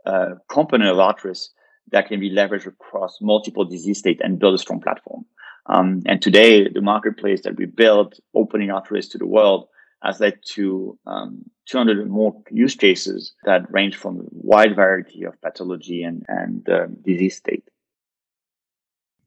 a 0.06 0.10
uh, 0.10 0.34
component 0.48 0.90
of 0.90 0.96
Arterys 0.96 1.48
that 1.92 2.08
can 2.08 2.20
be 2.20 2.30
leveraged 2.30 2.66
across 2.66 3.18
multiple 3.20 3.64
disease 3.64 3.98
states 3.98 4.20
and 4.22 4.38
build 4.38 4.54
a 4.54 4.58
strong 4.58 4.80
platform. 4.80 5.24
Um, 5.66 6.02
and 6.06 6.22
today, 6.22 6.68
the 6.68 6.80
marketplace 6.80 7.42
that 7.42 7.56
we 7.56 7.66
built, 7.66 8.18
opening 8.34 8.70
Arterys 8.70 9.10
to 9.10 9.18
the 9.18 9.26
world, 9.26 9.68
has 10.02 10.20
led 10.20 10.38
to 10.54 10.98
um, 11.06 11.42
200 11.66 12.08
more 12.08 12.42
use 12.50 12.74
cases 12.74 13.34
that 13.44 13.70
range 13.70 13.96
from 13.96 14.20
a 14.20 14.24
wide 14.30 14.74
variety 14.74 15.24
of 15.24 15.40
pathology 15.40 16.02
and, 16.02 16.24
and 16.28 16.68
uh, 16.68 16.86
disease 17.04 17.36
state. 17.36 17.68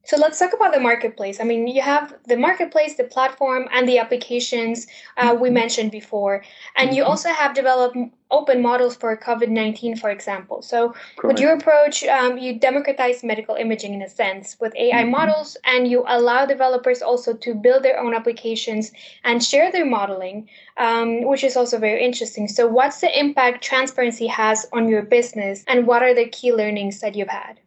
So 0.06 0.18
let's 0.18 0.38
talk 0.38 0.52
about 0.52 0.74
the 0.74 0.80
marketplace. 0.80 1.40
I 1.40 1.44
mean, 1.44 1.66
you 1.66 1.80
have 1.80 2.14
the 2.26 2.36
marketplace, 2.36 2.96
the 2.96 3.04
platform, 3.04 3.68
and 3.72 3.88
the 3.88 3.98
applications 3.98 4.86
uh, 5.16 5.34
we 5.40 5.48
mm-hmm. 5.48 5.54
mentioned 5.54 5.90
before. 5.92 6.44
And 6.76 6.90
mm-hmm. 6.90 6.96
you 6.96 7.04
also 7.04 7.30
have 7.30 7.54
developed 7.54 7.96
open 8.30 8.60
models 8.60 8.96
for 8.96 9.16
COVID 9.16 9.48
19, 9.48 9.96
for 9.96 10.10
example. 10.10 10.60
So, 10.60 10.90
Correct. 11.16 11.24
with 11.24 11.40
your 11.40 11.54
approach, 11.54 12.04
um, 12.04 12.36
you 12.36 12.58
democratize 12.58 13.24
medical 13.24 13.54
imaging 13.54 13.94
in 13.94 14.02
a 14.02 14.08
sense 14.08 14.58
with 14.60 14.76
AI 14.76 15.02
mm-hmm. 15.02 15.10
models, 15.10 15.56
and 15.64 15.88
you 15.88 16.04
allow 16.06 16.44
developers 16.44 17.00
also 17.00 17.32
to 17.32 17.54
build 17.54 17.82
their 17.82 17.98
own 17.98 18.14
applications 18.14 18.92
and 19.24 19.42
share 19.42 19.72
their 19.72 19.86
modeling, 19.86 20.50
um, 20.76 21.24
which 21.24 21.42
is 21.42 21.56
also 21.56 21.78
very 21.78 22.04
interesting. 22.04 22.46
So, 22.46 22.66
what's 22.66 23.00
the 23.00 23.18
impact 23.18 23.64
transparency 23.64 24.26
has 24.26 24.66
on 24.74 24.86
your 24.86 25.02
business, 25.02 25.64
and 25.66 25.86
what 25.86 26.02
are 26.02 26.14
the 26.14 26.28
key 26.28 26.52
learnings 26.52 27.00
that 27.00 27.14
you've 27.14 27.28
had? 27.28 27.58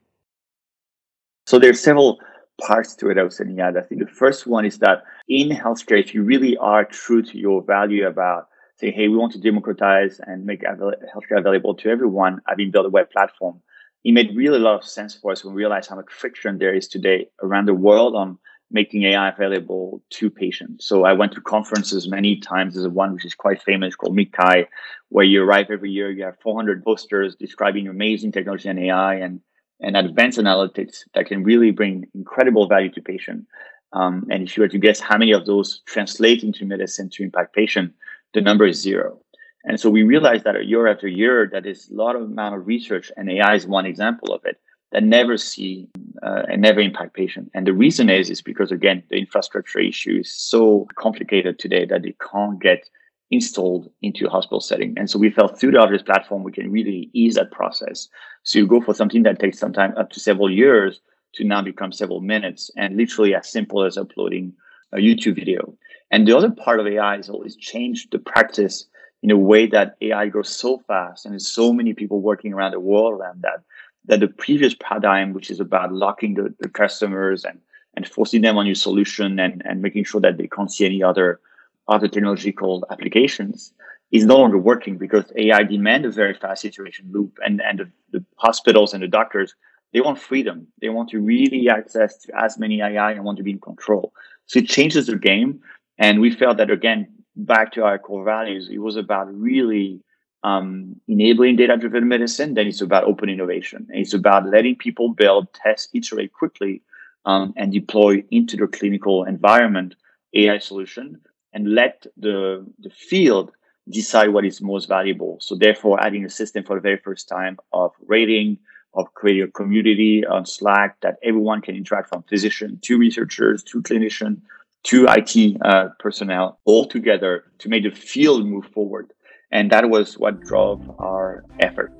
So 1.47 1.57
there's 1.57 1.79
several 1.79 2.19
parts 2.61 2.95
to 2.95 3.09
it 3.09 3.17
I 3.17 3.23
was 3.23 3.37
saying. 3.37 3.59
I 3.61 3.71
think 3.81 4.01
the 4.01 4.07
first 4.07 4.47
one 4.47 4.65
is 4.65 4.79
that 4.79 5.03
in 5.27 5.49
healthcare, 5.49 5.99
if 5.99 6.13
you 6.13 6.23
really 6.23 6.57
are 6.57 6.85
true 6.85 7.21
to 7.21 7.37
your 7.37 7.61
value 7.63 8.07
about 8.07 8.49
saying, 8.77 8.93
hey, 8.93 9.07
we 9.07 9.17
want 9.17 9.33
to 9.33 9.39
democratize 9.39 10.19
and 10.25 10.45
make 10.45 10.61
healthcare 10.61 11.39
available 11.39 11.75
to 11.75 11.89
everyone, 11.89 12.41
having 12.47 12.71
built 12.71 12.85
a 12.85 12.89
web 12.89 13.09
platform, 13.11 13.61
it 14.03 14.11
made 14.11 14.35
really 14.35 14.57
a 14.57 14.61
lot 14.61 14.75
of 14.79 14.85
sense 14.85 15.15
for 15.15 15.31
us 15.31 15.43
when 15.43 15.53
we 15.53 15.59
realized 15.59 15.89
how 15.89 15.95
much 15.95 16.05
friction 16.09 16.57
there 16.59 16.73
is 16.73 16.87
today 16.87 17.29
around 17.41 17.65
the 17.65 17.73
world 17.73 18.15
on 18.15 18.37
making 18.69 19.03
AI 19.03 19.29
available 19.29 20.03
to 20.09 20.29
patients. 20.29 20.85
So 20.85 21.05
I 21.05 21.13
went 21.13 21.31
to 21.33 21.41
conferences 21.41 22.07
many 22.09 22.39
times. 22.39 22.73
There's 22.73 22.87
one 22.87 23.13
which 23.13 23.25
is 23.25 23.33
quite 23.33 23.61
famous 23.61 23.95
called 23.95 24.15
MICCAI, 24.15 24.67
where 25.09 25.25
you 25.25 25.41
arrive 25.41 25.67
every 25.71 25.89
year, 25.89 26.11
you 26.11 26.25
have 26.25 26.37
400 26.41 26.83
posters 26.83 27.35
describing 27.35 27.87
amazing 27.87 28.33
technology 28.33 28.67
and 28.67 28.79
AI 28.79 29.15
and, 29.15 29.39
and 29.79 29.95
advanced 29.95 30.39
analytics 30.39 31.03
that 31.13 31.27
can 31.27 31.43
really 31.43 31.71
bring 31.71 32.07
incredible 32.15 32.67
value 32.67 32.91
to 32.91 33.01
patient. 33.01 33.45
Um, 33.93 34.27
and 34.29 34.43
if 34.43 34.57
you 34.57 34.61
were 34.61 34.69
to 34.69 34.77
guess 34.77 34.99
how 34.99 35.17
many 35.17 35.31
of 35.31 35.45
those 35.45 35.81
translate 35.85 36.43
into 36.43 36.65
medicine 36.65 37.09
to 37.11 37.23
impact 37.23 37.53
patient, 37.55 37.93
the 38.33 38.41
number 38.41 38.65
is 38.65 38.81
zero. 38.81 39.19
And 39.63 39.79
so 39.79 39.89
we 39.89 40.03
realized 40.03 40.43
that 40.45 40.65
year 40.65 40.87
after 40.87 41.07
year, 41.07 41.49
that 41.51 41.65
is 41.65 41.89
a 41.89 41.93
lot 41.93 42.15
of 42.15 42.23
amount 42.23 42.55
of 42.55 42.67
research, 42.67 43.11
and 43.17 43.29
AI 43.29 43.55
is 43.55 43.67
one 43.67 43.85
example 43.85 44.33
of 44.33 44.45
it 44.45 44.59
that 44.91 45.03
never 45.03 45.37
see 45.37 45.89
uh, 46.23 46.43
and 46.49 46.61
never 46.61 46.79
impact 46.79 47.13
patient. 47.13 47.51
And 47.53 47.67
the 47.67 47.73
reason 47.73 48.09
is 48.09 48.29
is 48.29 48.41
because 48.41 48.71
again 48.71 49.03
the 49.09 49.17
infrastructure 49.17 49.79
issue 49.79 50.19
is 50.21 50.31
so 50.31 50.87
complicated 50.95 51.59
today 51.59 51.85
that 51.85 52.03
they 52.03 52.15
can't 52.31 52.61
get 52.61 52.89
installed 53.31 53.89
into 54.01 54.25
a 54.25 54.29
hospital 54.29 54.61
setting. 54.61 54.93
And 54.97 55.09
so 55.09 55.19
we 55.19 55.29
felt 55.29 55.59
through 55.59 55.71
the 55.71 55.79
Arterys 55.79 56.05
platform 56.05 56.43
we 56.43 56.51
can 56.51 56.71
really 56.71 57.09
ease 57.13 57.35
that 57.35 57.51
process. 57.51 58.07
So 58.43 58.59
you 58.59 58.67
go 58.67 58.81
for 58.81 58.93
something 58.93 59.23
that 59.23 59.39
takes 59.39 59.59
sometimes 59.59 59.97
up 59.97 60.11
to 60.11 60.19
several 60.19 60.49
years 60.49 61.01
to 61.33 61.43
now 61.43 61.61
become 61.61 61.91
several 61.91 62.21
minutes 62.21 62.71
and 62.77 62.95
literally 62.95 63.35
as 63.35 63.49
simple 63.49 63.83
as 63.83 63.97
uploading 63.97 64.53
a 64.93 64.97
YouTube 64.97 65.35
video. 65.35 65.73
And 66.09 66.25
the 66.25 66.37
other 66.37 66.49
part 66.49 66.79
of 66.79 66.87
AI 66.87 67.17
is 67.17 67.29
always 67.29 67.57
changed 67.57 68.11
the 68.11 68.19
practice 68.19 68.85
in 69.21 69.31
a 69.31 69.37
way 69.37 69.67
that 69.67 69.97
AI 69.99 70.27
grows 70.27 70.49
so 70.49 70.77
fast 70.87 71.25
and 71.25 71.33
there's 71.33 71.47
so 71.47 71.73
many 71.73 71.93
people 71.93 72.21
working 72.21 72.53
around 72.53 72.71
the 72.71 72.79
world 72.79 73.13
around 73.13 73.41
that 73.41 73.63
that 74.05 74.21
the 74.21 74.27
previous 74.27 74.73
paradigm, 74.73 75.33
which 75.33 75.51
is 75.51 75.59
about 75.59 75.91
locking 75.91 76.35
the, 76.35 76.53
the 76.59 76.69
customers 76.69 77.43
and, 77.43 77.59
and 77.95 78.07
forcing 78.07 78.41
them 78.41 78.57
on 78.57 78.65
your 78.65 78.75
solution 78.75 79.37
and, 79.37 79.61
and 79.65 79.81
making 79.81 80.05
sure 80.05 80.21
that 80.21 80.37
they 80.37 80.47
can't 80.47 80.71
see 80.71 80.85
any 80.85 81.03
other 81.03 81.41
other 81.87 82.07
technological 82.07 82.85
applications, 82.89 83.73
is 84.11 84.25
no 84.25 84.37
longer 84.37 84.57
working 84.57 84.97
because 84.97 85.25
AI 85.35 85.63
demand 85.63 86.05
a 86.05 86.11
very 86.11 86.33
fast 86.33 86.63
iteration 86.63 87.09
loop 87.11 87.37
and, 87.45 87.61
and 87.61 87.79
the, 87.79 87.91
the 88.11 88.25
hospitals 88.37 88.93
and 88.93 89.03
the 89.03 89.07
doctors, 89.07 89.55
they 89.93 90.01
want 90.01 90.19
freedom. 90.19 90.67
They 90.81 90.89
want 90.89 91.09
to 91.09 91.19
really 91.19 91.69
access 91.69 92.17
to 92.23 92.39
as 92.39 92.57
many 92.57 92.81
AI 92.81 93.11
and 93.11 93.23
want 93.23 93.37
to 93.37 93.43
be 93.43 93.51
in 93.51 93.59
control. 93.59 94.13
So 94.45 94.59
it 94.59 94.69
changes 94.69 95.07
the 95.07 95.17
game. 95.17 95.61
And 95.97 96.21
we 96.21 96.31
felt 96.31 96.57
that 96.57 96.69
again, 96.69 97.07
back 97.35 97.71
to 97.73 97.83
our 97.83 97.97
core 97.99 98.23
values, 98.23 98.69
it 98.71 98.79
was 98.79 98.95
about 98.95 99.33
really 99.33 100.01
um, 100.43 100.95
enabling 101.07 101.57
data 101.57 101.75
driven 101.77 102.07
medicine, 102.07 102.53
then 102.53 102.67
it's 102.67 102.81
about 102.81 103.03
open 103.03 103.29
innovation. 103.29 103.87
It's 103.89 104.13
about 104.13 104.47
letting 104.47 104.75
people 104.75 105.09
build, 105.09 105.51
test, 105.53 105.89
iterate 105.93 106.31
quickly, 106.31 106.81
um, 107.25 107.53
and 107.57 107.73
deploy 107.73 108.23
into 108.31 108.55
the 108.55 108.67
clinical 108.67 109.25
environment 109.25 109.95
AI 110.33 110.59
solution 110.59 111.19
and 111.57 111.73
let 111.73 112.05
the, 112.17 112.63
the 112.77 112.91
field 112.91 113.51
decide 113.89 114.29
what 114.29 114.45
is 114.45 114.61
most 114.61 114.87
valuable. 114.87 115.39
So, 115.41 115.55
therefore, 115.55 115.99
adding 116.05 116.23
a 116.23 116.29
system 116.29 116.63
for 116.63 116.75
the 116.75 116.81
very 116.81 116.97
first 116.97 117.27
time 117.27 117.57
of 117.73 117.93
rating, 118.05 118.59
of 118.93 119.11
creating 119.15 119.43
a 119.49 119.51
community 119.51 120.23
on 120.23 120.45
Slack 120.45 121.01
that 121.01 121.15
everyone 121.23 121.61
can 121.61 121.75
interact 121.75 122.09
from 122.09 122.21
physician 122.29 122.79
to 122.83 122.99
researchers 122.99 123.63
to 123.63 123.81
clinician 123.81 124.41
to 124.83 125.07
IT 125.09 125.57
uh, 125.65 125.89
personnel 125.99 126.59
all 126.65 126.85
together 126.85 127.45
to 127.57 127.69
make 127.69 127.83
the 127.83 127.89
field 127.89 128.45
move 128.45 128.65
forward. 128.67 129.11
And 129.51 129.71
that 129.71 129.89
was 129.89 130.15
what 130.19 130.41
drove 130.41 130.81
our 130.99 131.43
effort. 131.59 131.93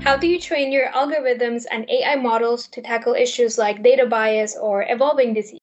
How 0.00 0.16
do 0.16 0.28
you 0.28 0.38
train 0.38 0.70
your 0.72 0.88
algorithms 0.92 1.64
and 1.70 1.88
AI 1.90 2.14
models 2.16 2.68
to 2.68 2.80
tackle 2.80 3.14
issues 3.14 3.58
like 3.58 3.82
data 3.82 4.06
bias 4.06 4.56
or 4.56 4.84
evolving 4.88 5.34
disease? 5.34 5.60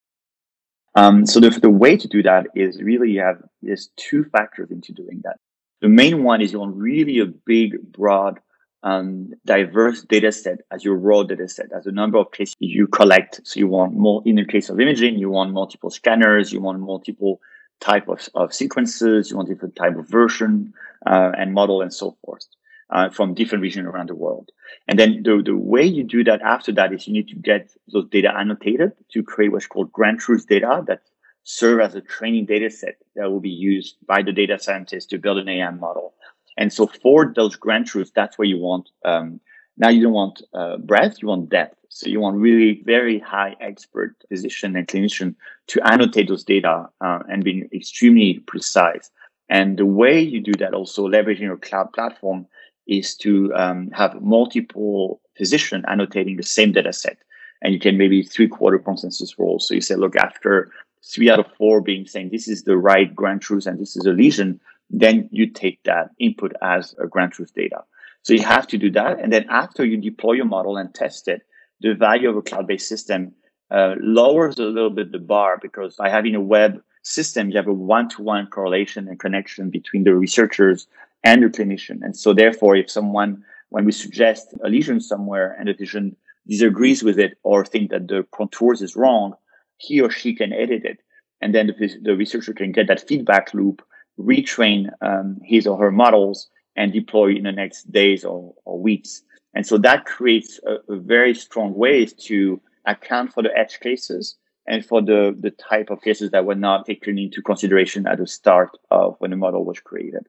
Um, 0.94 1.26
so 1.26 1.40
the, 1.40 1.50
the 1.50 1.70
way 1.70 1.96
to 1.96 2.06
do 2.06 2.22
that 2.22 2.46
is 2.54 2.80
really 2.82 3.12
you 3.12 3.20
have 3.20 3.42
there's 3.62 3.90
two 3.96 4.24
factors 4.24 4.70
into 4.70 4.92
doing 4.92 5.22
that. 5.24 5.38
The 5.80 5.88
main 5.88 6.22
one 6.22 6.40
is 6.40 6.52
you 6.52 6.60
want 6.60 6.76
really 6.76 7.18
a 7.18 7.26
big, 7.26 7.92
broad 7.92 8.38
um, 8.82 9.32
diverse 9.44 10.02
data 10.02 10.30
set 10.30 10.58
as 10.70 10.84
your 10.84 10.96
raw 10.96 11.22
data 11.22 11.48
set, 11.48 11.72
as 11.72 11.84
the 11.84 11.92
number 11.92 12.18
of 12.18 12.30
cases 12.30 12.54
you 12.58 12.86
collect. 12.86 13.40
So 13.44 13.58
you 13.58 13.66
want 13.66 13.94
more 13.94 14.22
in 14.26 14.36
the 14.36 14.44
case 14.44 14.68
of 14.68 14.78
imaging, 14.78 15.18
you 15.18 15.30
want 15.30 15.52
multiple 15.52 15.90
scanners, 15.90 16.52
you 16.52 16.60
want 16.60 16.80
multiple 16.80 17.40
type 17.80 18.08
of, 18.08 18.28
of 18.34 18.54
sequences, 18.54 19.30
you 19.30 19.36
want 19.36 19.48
different 19.48 19.74
type 19.74 19.96
of 19.96 20.08
version 20.08 20.74
uh, 21.06 21.32
and 21.36 21.54
model 21.54 21.82
and 21.82 21.92
so 21.92 22.16
forth 22.24 22.46
uh, 22.90 23.08
from 23.10 23.34
different 23.34 23.62
regions 23.62 23.86
around 23.86 24.08
the 24.08 24.14
world. 24.14 24.50
And 24.88 24.98
then 24.98 25.22
the, 25.22 25.42
the 25.44 25.56
way 25.56 25.84
you 25.84 26.04
do 26.04 26.24
that 26.24 26.42
after 26.42 26.72
that 26.72 26.92
is 26.92 27.06
you 27.06 27.12
need 27.12 27.28
to 27.28 27.36
get 27.36 27.70
those 27.92 28.06
data 28.10 28.32
annotated 28.36 28.92
to 29.12 29.22
create 29.22 29.52
what's 29.52 29.66
called 29.66 29.92
ground 29.92 30.20
truth 30.20 30.46
data 30.46 30.84
that 30.86 31.02
serve 31.44 31.80
as 31.80 31.94
a 31.94 32.00
training 32.00 32.46
data 32.46 32.70
set 32.70 32.96
that 33.16 33.30
will 33.30 33.40
be 33.40 33.50
used 33.50 33.96
by 34.06 34.22
the 34.22 34.32
data 34.32 34.58
scientists 34.58 35.06
to 35.06 35.18
build 35.18 35.38
an 35.38 35.48
AI 35.48 35.70
model. 35.70 36.14
And 36.56 36.72
so 36.72 36.86
for 36.86 37.32
those 37.34 37.56
ground 37.56 37.86
truths, 37.86 38.12
that's 38.14 38.38
where 38.38 38.48
you 38.48 38.58
want. 38.58 38.90
Um, 39.04 39.40
now 39.76 39.88
you 39.88 40.02
don't 40.02 40.12
want 40.12 40.42
uh, 40.54 40.76
breadth, 40.78 41.20
you 41.20 41.28
want 41.28 41.50
depth. 41.50 41.78
So 41.88 42.08
you 42.08 42.20
want 42.20 42.36
really 42.38 42.82
very 42.84 43.18
high 43.18 43.56
expert 43.60 44.16
physician 44.28 44.74
and 44.76 44.86
clinician 44.86 45.34
to 45.68 45.80
annotate 45.86 46.28
those 46.28 46.44
data 46.44 46.88
uh, 47.00 47.20
and 47.28 47.44
being 47.44 47.68
extremely 47.72 48.40
precise. 48.46 49.10
And 49.48 49.78
the 49.78 49.86
way 49.86 50.20
you 50.20 50.40
do 50.40 50.52
that, 50.58 50.74
also 50.74 51.06
leveraging 51.06 51.40
your 51.40 51.56
cloud 51.56 51.92
platform, 51.92 52.46
is 52.86 53.14
to 53.16 53.52
um, 53.54 53.90
have 53.92 54.20
multiple 54.20 55.20
physician 55.36 55.84
annotating 55.88 56.36
the 56.36 56.42
same 56.42 56.72
data 56.72 56.92
set. 56.92 57.18
And 57.62 57.72
you 57.72 57.80
can 57.80 57.96
maybe 57.96 58.22
three 58.22 58.48
quarter 58.48 58.78
consensus 58.78 59.38
rule. 59.38 59.58
So 59.58 59.74
you 59.74 59.80
say, 59.80 59.94
look, 59.94 60.16
after 60.16 60.70
three 61.02 61.30
out 61.30 61.38
of 61.38 61.46
four 61.58 61.80
being 61.80 62.06
saying 62.06 62.30
this 62.30 62.48
is 62.48 62.64
the 62.64 62.76
right 62.76 63.14
ground 63.14 63.42
truth 63.42 63.66
and 63.66 63.78
this 63.78 63.96
is 63.96 64.06
a 64.06 64.12
lesion, 64.12 64.60
then 64.90 65.28
you 65.32 65.50
take 65.50 65.82
that 65.84 66.10
input 66.18 66.52
as 66.62 66.94
a 67.02 67.06
ground 67.06 67.32
truth 67.32 67.54
data. 67.54 67.84
So 68.22 68.32
you 68.32 68.42
have 68.42 68.66
to 68.68 68.78
do 68.78 68.90
that. 68.92 69.20
And 69.20 69.32
then 69.32 69.46
after 69.50 69.84
you 69.84 69.96
deploy 69.98 70.32
your 70.32 70.46
model 70.46 70.76
and 70.76 70.94
test 70.94 71.28
it, 71.28 71.42
the 71.80 71.94
value 71.94 72.30
of 72.30 72.36
a 72.36 72.42
cloud-based 72.42 72.88
system 72.88 73.32
uh, 73.70 73.94
lowers 74.00 74.58
a 74.58 74.62
little 74.62 74.90
bit 74.90 75.12
the 75.12 75.18
bar 75.18 75.58
because 75.60 75.96
by 75.96 76.08
having 76.08 76.34
a 76.34 76.40
web 76.40 76.82
system, 77.04 77.50
you 77.50 77.56
have 77.56 77.68
a 77.68 77.72
one-to-one 77.72 78.48
correlation 78.48 79.08
and 79.08 79.20
connection 79.20 79.70
between 79.70 80.04
the 80.04 80.14
researchers 80.14 80.86
and 81.22 81.42
the 81.42 81.48
clinician. 81.48 82.02
And 82.02 82.16
so 82.16 82.34
therefore, 82.34 82.76
if 82.76 82.90
someone, 82.90 83.44
when 83.68 83.84
we 83.84 83.92
suggest 83.92 84.54
a 84.64 84.68
lesion 84.68 85.00
somewhere 85.00 85.56
and 85.58 85.68
the 85.68 85.74
physician 85.74 86.16
disagrees 86.48 87.02
with 87.02 87.18
it 87.18 87.38
or 87.42 87.64
think 87.64 87.90
that 87.90 88.08
the 88.08 88.26
contours 88.34 88.82
is 88.82 88.96
wrong, 88.96 89.34
he 89.76 90.00
or 90.00 90.10
she 90.10 90.34
can 90.34 90.52
edit 90.52 90.84
it. 90.84 90.98
And 91.40 91.54
then 91.54 91.66
the, 91.66 91.90
the 92.02 92.16
researcher 92.16 92.52
can 92.52 92.72
get 92.72 92.88
that 92.88 93.06
feedback 93.06 93.54
loop 93.54 93.82
retrain 94.18 94.90
um, 95.00 95.38
his 95.42 95.66
or 95.66 95.78
her 95.78 95.90
models 95.90 96.48
and 96.76 96.92
deploy 96.92 97.34
in 97.34 97.44
the 97.44 97.52
next 97.52 97.90
days 97.90 98.24
or, 98.24 98.54
or 98.64 98.78
weeks. 98.78 99.22
And 99.54 99.66
so 99.66 99.78
that 99.78 100.04
creates 100.04 100.60
a, 100.66 100.92
a, 100.92 100.96
very 100.96 101.34
strong 101.34 101.74
ways 101.74 102.12
to 102.24 102.60
account 102.86 103.32
for 103.32 103.42
the 103.42 103.56
edge 103.56 103.80
cases 103.80 104.36
and 104.66 104.84
for 104.84 105.02
the, 105.02 105.36
the 105.38 105.50
type 105.50 105.90
of 105.90 106.02
cases 106.02 106.30
that 106.30 106.46
were 106.46 106.54
not 106.54 106.86
taken 106.86 107.18
into 107.18 107.42
consideration 107.42 108.06
at 108.06 108.18
the 108.18 108.26
start 108.26 108.70
of 108.90 109.16
when 109.18 109.30
the 109.30 109.36
model 109.36 109.64
was 109.64 109.80
created. 109.80 110.26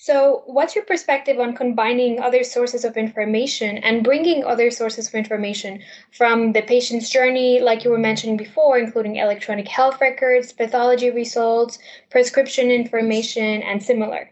So, 0.00 0.44
what's 0.46 0.76
your 0.76 0.84
perspective 0.84 1.40
on 1.40 1.56
combining 1.56 2.20
other 2.20 2.44
sources 2.44 2.84
of 2.84 2.96
information 2.96 3.78
and 3.78 4.04
bringing 4.04 4.44
other 4.44 4.70
sources 4.70 5.08
of 5.08 5.14
information 5.16 5.82
from 6.12 6.52
the 6.52 6.62
patient's 6.62 7.10
journey, 7.10 7.58
like 7.58 7.82
you 7.82 7.90
were 7.90 7.98
mentioning 7.98 8.36
before, 8.36 8.78
including 8.78 9.16
electronic 9.16 9.66
health 9.66 10.00
records, 10.00 10.52
pathology 10.52 11.10
results, 11.10 11.80
prescription 12.10 12.70
information, 12.70 13.60
and 13.62 13.82
similar? 13.82 14.30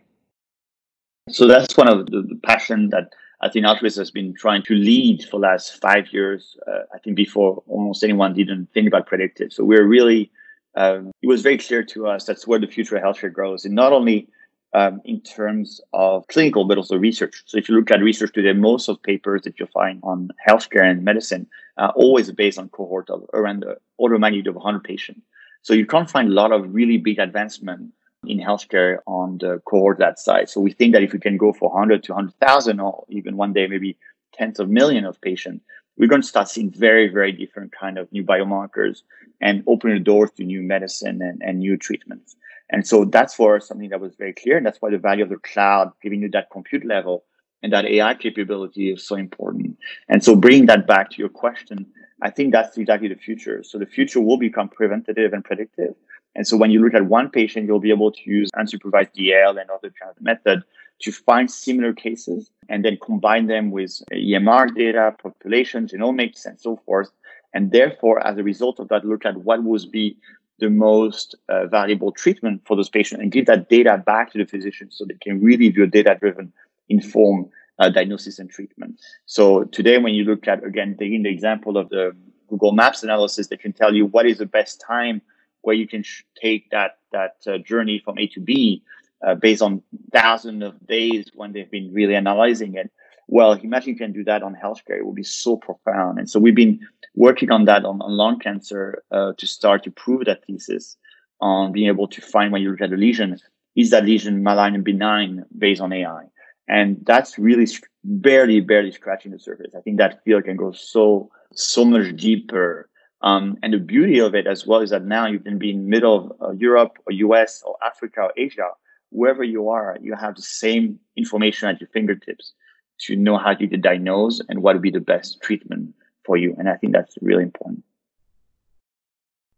So, 1.30 1.48
that's 1.48 1.76
one 1.76 1.88
of 1.88 2.06
the, 2.06 2.22
the 2.22 2.38
passion 2.44 2.90
that 2.90 3.10
I 3.40 3.48
think 3.48 3.66
Arterys 3.66 3.96
has 3.98 4.10
been 4.10 4.34
trying 4.34 4.62
to 4.62 4.74
lead 4.74 5.24
for 5.24 5.38
the 5.38 5.46
last 5.46 5.80
five 5.80 6.12
years. 6.12 6.56
Uh, 6.66 6.84
I 6.94 6.98
think 6.98 7.16
before 7.16 7.62
almost 7.66 8.02
anyone 8.02 8.32
didn't 8.32 8.68
think 8.72 8.88
about 8.88 9.06
predictive. 9.06 9.52
So, 9.52 9.64
we're 9.64 9.86
really, 9.86 10.30
um, 10.74 11.12
it 11.22 11.26
was 11.26 11.42
very 11.42 11.58
clear 11.58 11.82
to 11.84 12.08
us 12.08 12.24
that's 12.24 12.46
where 12.46 12.58
the 12.58 12.66
future 12.66 12.96
of 12.96 13.02
healthcare 13.02 13.32
grows. 13.32 13.64
And 13.64 13.74
not 13.74 13.92
only 13.92 14.28
um, 14.76 15.00
in 15.06 15.20
terms 15.22 15.80
of 15.94 16.26
clinical, 16.28 16.66
but 16.66 16.76
also 16.76 16.96
research. 16.96 17.42
So 17.46 17.56
if 17.56 17.66
you 17.68 17.76
look 17.76 17.90
at 17.90 18.02
research 18.02 18.34
today, 18.34 18.52
most 18.52 18.88
of 18.88 19.02
papers 19.02 19.40
that 19.42 19.58
you 19.58 19.66
find 19.66 20.00
on 20.02 20.28
healthcare 20.46 20.84
and 20.84 21.02
medicine 21.02 21.46
are 21.78 21.92
always 21.96 22.30
based 22.30 22.58
on 22.58 22.68
cohort 22.68 23.08
of 23.08 23.24
around 23.32 23.60
the 23.60 23.78
order 23.96 24.16
of 24.16 24.20
magnitude 24.20 24.48
of 24.48 24.54
100 24.54 24.84
patients. 24.84 25.22
So 25.62 25.72
you 25.72 25.86
can't 25.86 26.10
find 26.10 26.28
a 26.28 26.32
lot 26.34 26.52
of 26.52 26.74
really 26.74 26.98
big 26.98 27.18
advancement 27.18 27.92
in 28.24 28.38
healthcare 28.38 28.98
on 29.06 29.38
the 29.38 29.60
cohort 29.66 29.98
that 29.98 30.18
size. 30.18 30.52
So 30.52 30.60
we 30.60 30.72
think 30.72 30.94
that 30.94 31.02
if 31.02 31.12
we 31.12 31.18
can 31.18 31.36
go 31.36 31.52
for 31.52 31.70
100 31.70 32.02
to 32.04 32.12
100,000 32.12 32.80
or 32.80 33.04
even 33.08 33.36
one 33.36 33.52
day 33.52 33.66
maybe 33.66 33.96
tens 34.32 34.58
of 34.58 34.68
millions 34.68 35.06
of 35.06 35.20
patients, 35.20 35.64
we're 35.96 36.08
going 36.08 36.22
to 36.22 36.28
start 36.28 36.48
seeing 36.48 36.70
very, 36.70 37.08
very 37.08 37.32
different 37.32 37.72
kind 37.72 37.98
of 37.98 38.10
new 38.12 38.24
biomarkers 38.24 39.02
and 39.40 39.62
opening 39.66 39.96
the 39.96 40.04
doors 40.04 40.30
to 40.36 40.44
new 40.44 40.62
medicine 40.62 41.22
and, 41.22 41.40
and 41.42 41.58
new 41.58 41.76
treatments. 41.76 42.36
And 42.70 42.86
so 42.86 43.04
that's 43.04 43.34
for 43.34 43.60
something 43.60 43.90
that 43.90 44.00
was 44.00 44.14
very 44.16 44.32
clear. 44.32 44.56
And 44.56 44.66
that's 44.66 44.82
why 44.82 44.90
the 44.90 44.98
value 44.98 45.22
of 45.22 45.30
the 45.30 45.36
cloud, 45.36 45.92
giving 46.02 46.22
you 46.22 46.30
that 46.30 46.50
compute 46.50 46.84
level, 46.84 47.24
and 47.62 47.72
that 47.72 47.86
AI 47.86 48.14
capability 48.14 48.90
is 48.90 49.06
so 49.06 49.16
important. 49.16 49.78
And 50.08 50.22
so 50.22 50.36
bringing 50.36 50.66
that 50.66 50.86
back 50.86 51.10
to 51.10 51.18
your 51.18 51.28
question, 51.28 51.86
I 52.22 52.30
think 52.30 52.52
that's 52.52 52.76
exactly 52.76 53.08
the 53.08 53.14
future. 53.14 53.62
So 53.62 53.78
the 53.78 53.86
future 53.86 54.20
will 54.20 54.38
become 54.38 54.68
preventative 54.68 55.32
and 55.32 55.44
predictive. 55.44 55.94
And 56.36 56.46
so 56.46 56.56
when 56.56 56.70
you 56.70 56.84
look 56.84 56.94
at 56.94 57.06
one 57.06 57.30
patient, 57.30 57.66
you'll 57.66 57.80
be 57.80 57.90
able 57.90 58.12
to 58.12 58.30
use 58.30 58.50
unsupervised 58.52 59.14
DL 59.16 59.58
and 59.58 59.70
other 59.70 59.90
kind 60.00 60.12
of 60.14 60.22
method 60.22 60.62
to 61.00 61.10
find 61.10 61.50
similar 61.50 61.94
cases 61.94 62.50
and 62.68 62.84
then 62.84 62.98
combine 63.02 63.46
them 63.46 63.70
with 63.70 64.02
EMR 64.12 64.74
data, 64.74 65.16
population, 65.20 65.86
genomics, 65.86 66.44
and 66.44 66.60
so 66.60 66.76
forth. 66.84 67.10
And 67.54 67.72
therefore, 67.72 68.24
as 68.24 68.36
a 68.36 68.42
result 68.42 68.78
of 68.78 68.88
that, 68.88 69.04
look 69.04 69.24
at 69.24 69.38
what 69.38 69.64
would 69.64 69.90
be 69.90 70.18
the 70.58 70.68
most 70.68 71.34
uh, 71.48 71.66
valuable 71.66 72.12
treatment 72.12 72.62
for 72.66 72.76
those 72.76 72.90
patients 72.90 73.20
and 73.20 73.32
give 73.32 73.46
that 73.46 73.70
data 73.70 74.02
back 74.04 74.32
to 74.32 74.38
the 74.38 74.46
physician 74.46 74.90
so 74.90 75.04
they 75.04 75.16
can 75.20 75.42
really 75.42 75.70
do 75.70 75.84
a 75.84 75.86
data 75.86 76.16
driven 76.20 76.52
inform 76.88 77.48
uh, 77.78 77.88
diagnosis 77.88 78.38
and 78.38 78.50
treatment. 78.50 78.98
So 79.24 79.64
today, 79.64 79.98
when 79.98 80.14
you 80.14 80.24
look 80.24 80.46
at, 80.48 80.64
again, 80.64 80.96
taking 80.98 81.22
the 81.22 81.30
example 81.30 81.78
of 81.78 81.88
the 81.88 82.14
Google 82.48 82.72
Maps 82.72 83.02
analysis, 83.02 83.48
they 83.48 83.56
can 83.56 83.72
tell 83.72 83.94
you 83.94 84.06
what 84.06 84.26
is 84.26 84.38
the 84.38 84.46
best 84.46 84.82
time 84.86 85.20
where 85.66 85.74
you 85.74 85.88
can 85.88 86.02
sh- 86.02 86.22
take 86.40 86.70
that, 86.70 86.98
that 87.10 87.36
uh, 87.46 87.58
journey 87.58 88.00
from 88.04 88.18
A 88.18 88.28
to 88.28 88.40
B 88.40 88.82
uh, 89.26 89.34
based 89.34 89.62
on 89.62 89.82
thousands 90.12 90.62
of 90.62 90.86
days 90.86 91.28
when 91.34 91.52
they've 91.52 91.70
been 91.70 91.92
really 91.92 92.14
analyzing 92.14 92.74
it. 92.74 92.90
Well, 93.26 93.52
imagine 93.52 93.90
you 93.90 93.96
can 93.96 94.12
do 94.12 94.22
that 94.24 94.44
on 94.44 94.54
healthcare. 94.54 94.98
It 94.98 95.04
would 95.04 95.16
be 95.16 95.24
so 95.24 95.56
profound. 95.56 96.20
And 96.20 96.30
so 96.30 96.38
we've 96.38 96.54
been 96.54 96.78
working 97.16 97.50
on 97.50 97.64
that 97.64 97.84
on, 97.84 98.00
on 98.00 98.12
lung 98.12 98.38
cancer 98.38 99.02
uh, 99.10 99.32
to 99.36 99.46
start 99.46 99.82
to 99.84 99.90
prove 99.90 100.26
that 100.26 100.44
thesis 100.46 100.96
on 101.40 101.72
being 101.72 101.88
able 101.88 102.06
to 102.08 102.20
find 102.20 102.52
when 102.52 102.62
you 102.62 102.70
look 102.70 102.80
at 102.80 102.92
a 102.92 102.96
lesion, 102.96 103.36
is 103.74 103.90
that 103.90 104.04
lesion 104.04 104.44
malign 104.44 104.76
and 104.76 104.84
benign 104.84 105.44
based 105.58 105.80
on 105.80 105.92
AI? 105.92 106.24
And 106.68 106.98
that's 107.04 107.38
really 107.38 107.66
barely, 108.04 108.60
barely 108.60 108.92
scratching 108.92 109.32
the 109.32 109.38
surface. 109.40 109.74
I 109.76 109.80
think 109.80 109.98
that 109.98 110.22
field 110.24 110.44
can 110.44 110.56
go 110.56 110.70
so, 110.70 111.30
so 111.52 111.84
much 111.84 112.14
deeper. 112.16 112.88
Um, 113.22 113.56
and 113.62 113.72
the 113.72 113.78
beauty 113.78 114.18
of 114.18 114.34
it 114.34 114.46
as 114.46 114.66
well 114.66 114.80
is 114.80 114.90
that 114.90 115.04
now 115.04 115.26
you 115.26 115.38
can 115.38 115.58
be 115.58 115.70
in 115.70 115.88
middle 115.88 116.16
of 116.16 116.32
uh, 116.40 116.52
Europe 116.52 116.98
or 117.06 117.12
US 117.12 117.62
or 117.64 117.76
Africa 117.84 118.22
or 118.22 118.32
Asia, 118.36 118.68
wherever 119.10 119.42
you 119.42 119.68
are, 119.68 119.96
you 120.00 120.14
have 120.14 120.36
the 120.36 120.42
same 120.42 120.98
information 121.16 121.68
at 121.68 121.80
your 121.80 121.88
fingertips 121.88 122.52
to 122.98 123.16
know 123.16 123.36
how 123.38 123.54
to 123.54 123.66
diagnose 123.66 124.40
and 124.48 124.62
what 124.62 124.74
would 124.74 124.82
be 124.82 124.90
the 124.90 125.00
best 125.00 125.40
treatment 125.42 125.94
for 126.24 126.36
you. 126.36 126.54
And 126.58 126.68
I 126.68 126.76
think 126.76 126.92
that's 126.92 127.16
really 127.20 127.42
important. 127.42 127.82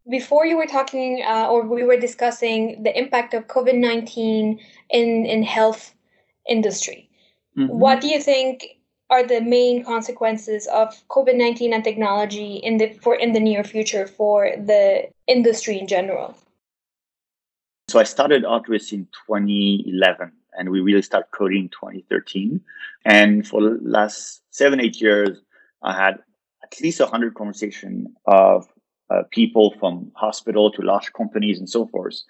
Before 0.08 0.46
you 0.46 0.56
were 0.56 0.66
talking, 0.66 1.22
uh, 1.26 1.48
or 1.48 1.66
we 1.66 1.84
were 1.84 1.98
discussing 1.98 2.82
the 2.82 2.96
impact 2.98 3.34
of 3.34 3.46
COVID 3.46 3.76
nineteen 3.76 4.58
in 4.88 5.26
in 5.26 5.42
health 5.42 5.94
industry. 6.48 7.10
Mm-hmm. 7.58 7.78
What 7.78 8.00
do 8.00 8.08
you 8.08 8.20
think 8.20 8.77
are 9.10 9.26
the 9.26 9.40
main 9.40 9.84
consequences 9.84 10.66
of 10.68 10.94
COVID 11.08 11.36
nineteen 11.36 11.72
and 11.72 11.84
technology 11.84 12.56
in 12.56 12.78
the 12.78 12.92
for 13.00 13.14
in 13.14 13.32
the 13.32 13.40
near 13.40 13.64
future 13.64 14.06
for 14.06 14.50
the 14.56 15.08
industry 15.26 15.78
in 15.78 15.86
general? 15.86 16.36
So 17.88 17.98
I 17.98 18.04
started 18.04 18.44
Arterys 18.44 18.92
in 18.92 19.08
2011, 19.26 20.30
and 20.58 20.70
we 20.70 20.80
really 20.80 21.00
started 21.00 21.30
coding 21.30 21.62
in 21.62 21.68
2013. 21.70 22.60
And 23.06 23.48
for 23.48 23.62
the 23.62 23.78
last 23.80 24.42
seven 24.50 24.80
eight 24.80 25.00
years, 25.00 25.40
I 25.82 25.94
had 25.94 26.18
at 26.62 26.80
least 26.82 27.00
100 27.00 27.34
conversations 27.34 28.08
of 28.26 28.68
uh, 29.10 29.22
people 29.30 29.74
from 29.78 30.12
hospital 30.14 30.70
to 30.72 30.82
large 30.82 31.12
companies 31.14 31.58
and 31.58 31.68
so 31.68 31.86
forth 31.86 32.20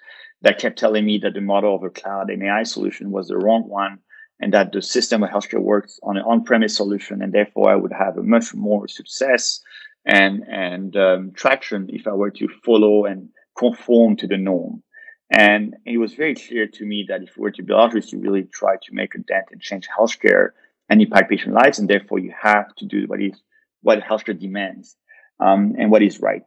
that 0.42 0.60
kept 0.60 0.78
telling 0.78 1.04
me 1.04 1.18
that 1.18 1.34
the 1.34 1.40
model 1.40 1.74
of 1.74 1.82
a 1.82 1.90
cloud 1.90 2.30
and 2.30 2.42
AI 2.42 2.62
solution 2.62 3.10
was 3.10 3.26
the 3.26 3.36
wrong 3.36 3.68
one 3.68 3.98
and 4.40 4.52
that 4.52 4.72
the 4.72 4.82
system 4.82 5.22
of 5.22 5.30
healthcare 5.30 5.60
works 5.60 5.98
on 6.02 6.16
an 6.16 6.22
on-premise 6.24 6.76
solution 6.76 7.22
and 7.22 7.32
therefore 7.32 7.70
I 7.70 7.76
would 7.76 7.92
have 7.92 8.16
a 8.16 8.22
much 8.22 8.54
more 8.54 8.86
success 8.88 9.60
and 10.04 10.42
and 10.48 10.96
um, 10.96 11.32
traction 11.32 11.88
if 11.92 12.06
I 12.06 12.12
were 12.12 12.30
to 12.30 12.48
follow 12.64 13.04
and 13.04 13.28
conform 13.56 14.16
to 14.16 14.26
the 14.26 14.36
norm. 14.36 14.82
And 15.30 15.76
it 15.84 15.98
was 15.98 16.14
very 16.14 16.34
clear 16.34 16.66
to 16.66 16.86
me 16.86 17.04
that 17.08 17.22
if 17.22 17.36
we 17.36 17.42
were 17.42 17.50
to 17.50 17.62
build 17.62 17.92
Arterys, 17.92 18.12
you 18.12 18.18
really 18.18 18.44
try 18.44 18.76
to 18.76 18.94
make 18.94 19.14
a 19.14 19.18
dent 19.18 19.46
and 19.52 19.60
change 19.60 19.86
healthcare 19.86 20.50
and 20.88 21.02
impact 21.02 21.28
patient 21.28 21.54
lives, 21.54 21.78
and 21.78 21.88
therefore 21.88 22.18
you 22.18 22.32
have 22.40 22.74
to 22.76 22.86
do 22.86 23.04
what 23.06 23.20
is 23.20 23.42
what 23.82 24.00
healthcare 24.00 24.38
demands 24.38 24.96
um, 25.38 25.74
and 25.78 25.90
what 25.90 26.02
is 26.02 26.20
right. 26.20 26.44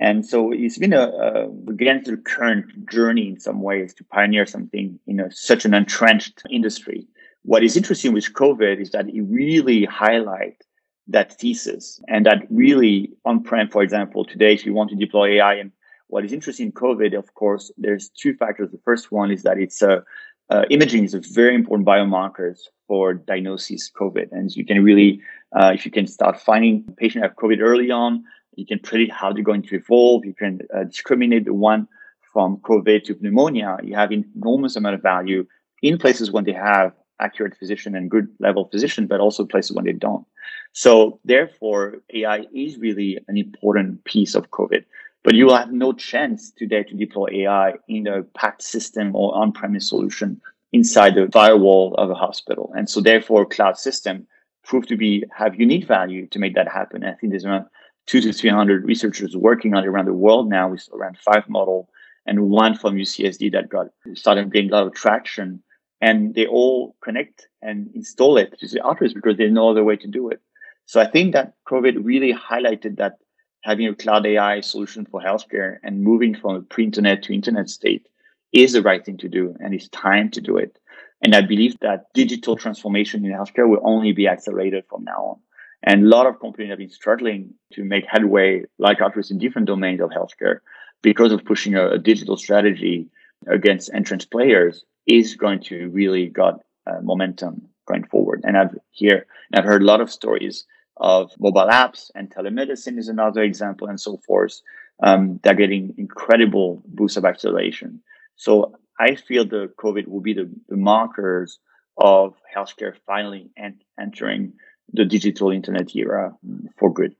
And 0.00 0.26
so 0.26 0.52
it's 0.52 0.76
been 0.76 0.92
a, 0.92 1.06
a 1.06 1.48
against 1.70 2.10
the 2.10 2.16
current 2.16 2.90
journey 2.90 3.28
in 3.28 3.40
some 3.40 3.62
ways 3.62 3.94
to 3.94 4.04
pioneer 4.04 4.44
something 4.44 4.98
in 5.06 5.20
a, 5.20 5.30
such 5.30 5.64
an 5.64 5.72
entrenched 5.72 6.42
industry. 6.50 7.06
What 7.46 7.62
is 7.62 7.76
interesting 7.76 8.12
with 8.12 8.32
COVID 8.32 8.80
is 8.80 8.90
that 8.90 9.08
it 9.08 9.22
really 9.22 9.84
highlight 9.84 10.64
that 11.06 11.38
thesis 11.38 12.00
and 12.08 12.26
that 12.26 12.42
really 12.50 13.12
on-prem, 13.24 13.68
for 13.68 13.84
example, 13.84 14.24
today, 14.24 14.52
if 14.52 14.66
you 14.66 14.74
want 14.74 14.90
to 14.90 14.96
deploy 14.96 15.36
AI 15.36 15.54
and 15.54 15.70
what 16.08 16.24
is 16.24 16.32
interesting 16.32 16.66
in 16.66 16.72
COVID, 16.72 17.16
of 17.16 17.34
course, 17.34 17.70
there's 17.78 18.08
two 18.08 18.34
factors. 18.34 18.72
The 18.72 18.80
first 18.84 19.12
one 19.12 19.30
is 19.30 19.44
that 19.44 19.58
it's 19.58 19.80
a 19.80 20.02
uh, 20.50 20.64
imaging 20.70 21.04
is 21.04 21.14
a 21.14 21.20
very 21.20 21.54
important 21.54 21.86
biomarkers 21.86 22.62
for 22.88 23.14
diagnosis 23.14 23.92
COVID, 23.92 24.32
and 24.32 24.50
you 24.56 24.64
can 24.64 24.82
really, 24.82 25.20
uh, 25.56 25.70
if 25.72 25.84
you 25.84 25.92
can 25.92 26.08
start 26.08 26.40
finding 26.40 26.82
patient 26.96 27.22
have 27.22 27.36
COVID 27.36 27.60
early 27.60 27.92
on, 27.92 28.24
you 28.56 28.66
can 28.66 28.80
predict 28.80 29.12
how 29.12 29.32
they're 29.32 29.44
going 29.44 29.62
to 29.62 29.76
evolve. 29.76 30.24
You 30.24 30.34
can 30.34 30.62
uh, 30.74 30.82
discriminate 30.84 31.44
the 31.44 31.54
one 31.54 31.86
from 32.32 32.56
COVID 32.58 33.04
to 33.04 33.16
pneumonia. 33.20 33.76
You 33.84 33.94
have 33.94 34.10
enormous 34.10 34.74
amount 34.74 34.96
of 34.96 35.02
value 35.02 35.46
in 35.82 35.96
places 35.96 36.32
when 36.32 36.42
they 36.42 36.52
have 36.52 36.92
accurate 37.20 37.56
physician 37.56 37.94
and 37.94 38.10
good 38.10 38.28
level 38.40 38.68
physician, 38.68 39.06
but 39.06 39.20
also 39.20 39.44
places 39.44 39.72
when 39.72 39.84
they 39.84 39.92
don't. 39.92 40.26
So 40.72 41.20
therefore, 41.24 42.02
AI 42.12 42.46
is 42.54 42.78
really 42.78 43.18
an 43.28 43.36
important 43.36 44.04
piece 44.04 44.34
of 44.34 44.50
COVID. 44.50 44.84
But 45.24 45.34
you 45.34 45.46
will 45.46 45.56
have 45.56 45.72
no 45.72 45.92
chance 45.92 46.52
today 46.52 46.84
to 46.84 46.94
deploy 46.94 47.28
AI 47.32 47.74
in 47.88 48.06
a 48.06 48.22
PACS 48.22 48.62
system 48.62 49.16
or 49.16 49.34
on-premise 49.34 49.88
solution 49.88 50.40
inside 50.72 51.14
the 51.14 51.28
firewall 51.32 51.94
of 51.94 52.10
a 52.10 52.14
hospital. 52.14 52.72
And 52.76 52.88
so 52.88 53.00
therefore 53.00 53.44
cloud 53.44 53.76
system 53.76 54.26
proved 54.62 54.88
to 54.88 54.96
be 54.96 55.24
have 55.36 55.58
unique 55.58 55.86
value 55.86 56.26
to 56.28 56.38
make 56.38 56.54
that 56.54 56.68
happen. 56.68 57.02
I 57.02 57.14
think 57.14 57.32
there's 57.32 57.44
around 57.44 57.66
two 58.06 58.20
to 58.20 58.32
300 58.32 58.84
researchers 58.84 59.36
working 59.36 59.74
on 59.74 59.84
it 59.84 59.88
around 59.88 60.06
the 60.06 60.12
world 60.12 60.48
now 60.48 60.70
with 60.70 60.88
around 60.92 61.18
five 61.18 61.48
model 61.48 61.88
and 62.26 62.50
one 62.50 62.76
from 62.76 62.96
UCSD 62.96 63.52
that 63.52 63.68
got 63.68 63.86
started 64.14 64.52
getting 64.52 64.70
a 64.70 64.74
lot 64.74 64.86
of 64.86 64.94
traction. 64.94 65.62
And 66.00 66.34
they 66.34 66.46
all 66.46 66.96
connect 67.02 67.48
and 67.62 67.90
install 67.94 68.36
it 68.36 68.58
to 68.58 68.68
the 68.68 68.80
Arterys 68.80 69.14
because 69.14 69.36
there's 69.36 69.52
no 69.52 69.70
other 69.70 69.84
way 69.84 69.96
to 69.96 70.06
do 70.06 70.28
it. 70.28 70.40
So 70.84 71.00
I 71.00 71.06
think 71.06 71.32
that 71.32 71.54
COVID 71.68 72.04
really 72.04 72.32
highlighted 72.32 72.96
that 72.98 73.18
having 73.62 73.88
a 73.88 73.94
cloud 73.94 74.24
AI 74.24 74.60
solution 74.60 75.04
for 75.06 75.20
healthcare 75.20 75.78
and 75.82 76.04
moving 76.04 76.34
from 76.34 76.54
a 76.54 76.62
pre-internet 76.62 77.24
to 77.24 77.34
internet 77.34 77.68
state 77.68 78.06
is 78.52 78.72
the 78.72 78.82
right 78.82 79.04
thing 79.04 79.18
to 79.18 79.28
do, 79.28 79.56
and 79.58 79.74
it's 79.74 79.88
time 79.88 80.30
to 80.30 80.40
do 80.40 80.56
it. 80.56 80.78
And 81.22 81.34
I 81.34 81.40
believe 81.40 81.76
that 81.80 82.06
digital 82.14 82.56
transformation 82.56 83.24
in 83.24 83.32
healthcare 83.32 83.68
will 83.68 83.80
only 83.82 84.12
be 84.12 84.28
accelerated 84.28 84.84
from 84.88 85.02
now 85.04 85.24
on. 85.24 85.36
And 85.82 86.04
a 86.04 86.08
lot 86.08 86.26
of 86.26 86.40
companies 86.40 86.70
have 86.70 86.78
been 86.78 86.90
struggling 86.90 87.54
to 87.72 87.84
make 87.84 88.06
headway, 88.06 88.64
like 88.78 88.98
Arterys, 88.98 89.30
in 89.30 89.38
different 89.38 89.66
domains 89.66 90.00
of 90.00 90.10
healthcare 90.10 90.60
because 91.02 91.32
of 91.32 91.44
pushing 91.44 91.74
a, 91.74 91.90
a 91.90 91.98
digital 91.98 92.36
strategy 92.36 93.08
against 93.46 93.92
entrance 93.92 94.24
players 94.24 94.84
is 95.06 95.34
going 95.34 95.60
to 95.60 95.88
really 95.90 96.26
got 96.26 96.60
uh, 96.86 97.00
momentum 97.02 97.68
going 97.86 98.04
forward. 98.04 98.42
And 98.44 98.56
I've 98.56 98.76
here, 98.90 99.26
I've 99.54 99.64
heard 99.64 99.82
a 99.82 99.86
lot 99.86 100.00
of 100.00 100.10
stories 100.10 100.66
of 100.96 101.30
mobile 101.38 101.68
apps 101.68 102.10
and 102.14 102.30
telemedicine 102.30 102.98
is 102.98 103.08
another 103.08 103.42
example 103.42 103.88
and 103.88 104.00
so 104.00 104.18
forth. 104.26 104.60
Um, 105.02 105.40
they're 105.42 105.54
getting 105.54 105.94
incredible 105.98 106.82
boost 106.86 107.16
of 107.16 107.24
acceleration. 107.24 108.00
So 108.36 108.74
I 108.98 109.14
feel 109.14 109.46
the 109.46 109.70
COVID 109.78 110.08
will 110.08 110.22
be 110.22 110.32
the, 110.32 110.50
the 110.68 110.76
markers 110.76 111.58
of 111.98 112.34
healthcare 112.54 112.94
finally 113.06 113.50
and 113.56 113.82
entering 114.00 114.54
the 114.92 115.04
digital 115.04 115.50
internet 115.50 115.94
era 115.94 116.34
for 116.78 116.92
good. 116.92 117.14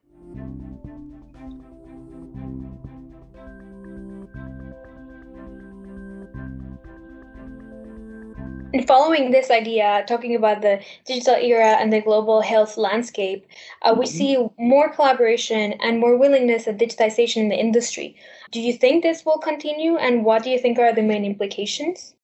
Following 8.86 9.30
this 9.30 9.50
idea, 9.50 10.04
talking 10.08 10.34
about 10.34 10.62
the 10.62 10.80
digital 11.04 11.34
era 11.34 11.76
and 11.80 11.92
the 11.92 12.00
global 12.00 12.40
health 12.40 12.76
landscape, 12.76 13.46
uh, 13.82 13.94
we 13.96 14.06
mm-hmm. 14.06 14.16
see 14.16 14.48
more 14.58 14.92
collaboration 14.92 15.74
and 15.74 16.00
more 16.00 16.16
willingness 16.16 16.66
of 16.66 16.76
digitization 16.76 17.36
in 17.36 17.48
the 17.48 17.58
industry. 17.58 18.16
Do 18.50 18.60
you 18.60 18.72
think 18.72 19.02
this 19.02 19.24
will 19.24 19.38
continue, 19.38 19.96
and 19.96 20.24
what 20.24 20.42
do 20.42 20.50
you 20.50 20.58
think 20.58 20.78
are 20.78 20.94
the 20.94 21.02
main 21.02 21.24
implications? 21.24 22.14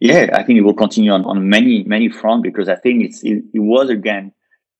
Yeah, 0.00 0.30
I 0.34 0.42
think 0.42 0.58
it 0.58 0.62
will 0.62 0.74
continue 0.74 1.12
on, 1.12 1.24
on 1.24 1.48
many, 1.48 1.84
many 1.84 2.08
fronts 2.08 2.42
because 2.42 2.68
I 2.68 2.76
think 2.76 3.04
it's, 3.04 3.22
it, 3.22 3.44
it 3.54 3.60
was 3.60 3.88
again 3.88 4.32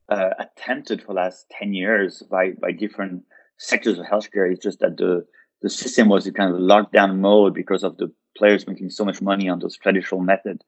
uh, 0.09 0.31
attempted 0.39 1.01
for 1.01 1.09
the 1.09 1.21
last 1.21 1.47
10 1.59 1.73
years 1.73 2.23
by, 2.31 2.51
by 2.61 2.73
different 2.73 3.23
sectors 3.59 3.99
of 3.99 4.07
healthcare. 4.07 4.51
It's 4.51 4.63
just 4.63 4.81
that 4.81 4.97
the, 4.97 5.25
the 5.63 5.71
system 5.71 6.09
was 6.09 6.27
in 6.27 6.35
kind 6.35 6.53
of 6.53 6.61
lockdown 6.61 7.19
mode 7.21 7.55
because 7.55 7.85
of 7.85 7.97
the 7.97 8.13
players 8.37 8.67
making 8.67 8.91
so 8.91 9.05
much 9.05 9.21
money 9.21 9.49
on 9.49 9.59
those 9.59 9.77
traditional 9.77 10.21
method 10.21 10.63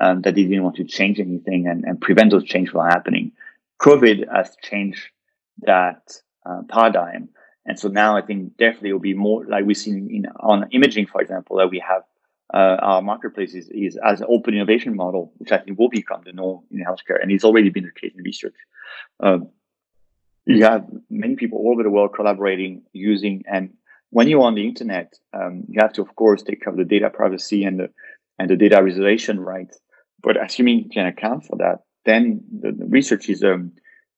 um, 0.00 0.22
that 0.22 0.34
they 0.34 0.44
didn't 0.44 0.62
want 0.62 0.76
to 0.76 0.84
change 0.84 1.18
anything 1.18 1.66
and, 1.66 1.84
and 1.84 2.00
prevent 2.00 2.30
those 2.30 2.44
changes 2.44 2.72
from 2.72 2.86
happening. 2.86 3.32
COVID 3.80 4.32
has 4.32 4.56
changed 4.62 5.02
that 5.62 6.20
uh, 6.46 6.62
paradigm. 6.68 7.28
And 7.66 7.78
so 7.78 7.88
now 7.88 8.16
I 8.16 8.22
think 8.22 8.56
definitely 8.56 8.90
it 8.90 8.92
will 8.94 9.00
be 9.00 9.14
more 9.14 9.44
like 9.46 9.64
we've 9.64 9.76
seen 9.76 10.08
in, 10.10 10.26
on 10.40 10.68
imaging, 10.70 11.06
for 11.06 11.20
example, 11.20 11.56
that 11.58 11.70
we 11.70 11.82
have 11.86 12.02
uh, 12.52 12.76
our 12.80 13.02
marketplace 13.02 13.54
is, 13.54 13.68
is 13.70 13.98
as 14.04 14.20
an 14.20 14.26
open 14.28 14.54
innovation 14.54 14.96
model, 14.96 15.32
which 15.36 15.52
I 15.52 15.58
think 15.58 15.78
will 15.78 15.88
become 15.88 16.22
the 16.24 16.32
norm 16.32 16.64
in 16.70 16.84
healthcare. 16.84 17.22
And 17.22 17.30
it's 17.30 17.44
already 17.44 17.70
been 17.70 17.84
the 17.84 18.00
case 18.00 18.12
in 18.16 18.24
research. 18.24 18.56
Um, 19.20 19.50
you 20.46 20.64
have 20.64 20.86
many 21.08 21.36
people 21.36 21.58
all 21.58 21.72
over 21.72 21.82
the 21.82 21.90
world 21.90 22.12
collaborating 22.14 22.82
using 22.92 23.44
and 23.46 23.74
when 24.10 24.28
you're 24.28 24.42
on 24.42 24.54
the 24.54 24.66
internet 24.66 25.14
um, 25.32 25.64
you 25.68 25.80
have 25.80 25.92
to 25.92 26.02
of 26.02 26.14
course 26.16 26.42
take 26.42 26.62
care 26.62 26.72
of 26.72 26.78
the 26.78 26.84
data 26.84 27.10
privacy 27.10 27.64
and 27.64 27.80
the 27.80 27.88
and 28.38 28.48
the 28.48 28.56
data 28.56 28.82
reservation 28.82 29.38
rights. 29.38 29.78
But 30.22 30.42
assuming 30.42 30.78
you 30.80 30.90
can 30.90 31.06
account 31.06 31.44
for 31.44 31.56
that 31.58 31.78
then 32.04 32.42
the, 32.60 32.72
the 32.72 32.86
research 32.86 33.28
is 33.28 33.42
a 33.42 33.58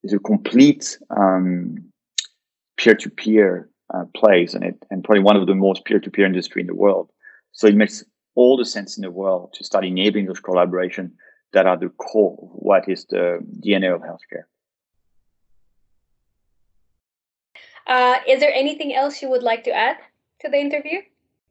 is 0.02 0.12
a 0.12 0.18
complete 0.18 0.98
um, 1.10 1.76
peer-to-peer 2.76 3.68
uh, 3.94 4.04
place 4.16 4.54
and 4.54 4.64
it 4.64 4.76
and 4.90 5.04
probably 5.04 5.22
one 5.22 5.36
of 5.36 5.46
the 5.46 5.54
most 5.54 5.84
peer-to-peer 5.84 6.26
industry 6.26 6.60
in 6.60 6.66
the 6.66 6.74
world. 6.74 7.10
So 7.52 7.66
it 7.66 7.76
makes 7.76 8.02
all 8.34 8.56
the 8.56 8.64
sense 8.64 8.96
in 8.96 9.02
the 9.02 9.10
world 9.10 9.52
to 9.54 9.64
start 9.64 9.84
enabling 9.84 10.26
those 10.26 10.40
collaboration 10.40 11.12
that 11.52 11.66
are 11.66 11.76
the 11.76 11.90
core 11.90 12.38
of 12.42 12.48
what 12.52 12.88
is 12.88 13.04
the 13.10 13.38
dna 13.64 13.94
of 13.94 14.00
healthcare 14.00 14.44
Uh, 17.86 18.16
is 18.28 18.40
there 18.40 18.52
anything 18.52 18.94
else 18.94 19.22
you 19.22 19.28
would 19.28 19.42
like 19.42 19.64
to 19.64 19.72
add 19.72 19.96
to 20.40 20.48
the 20.48 20.58
interview? 20.58 21.00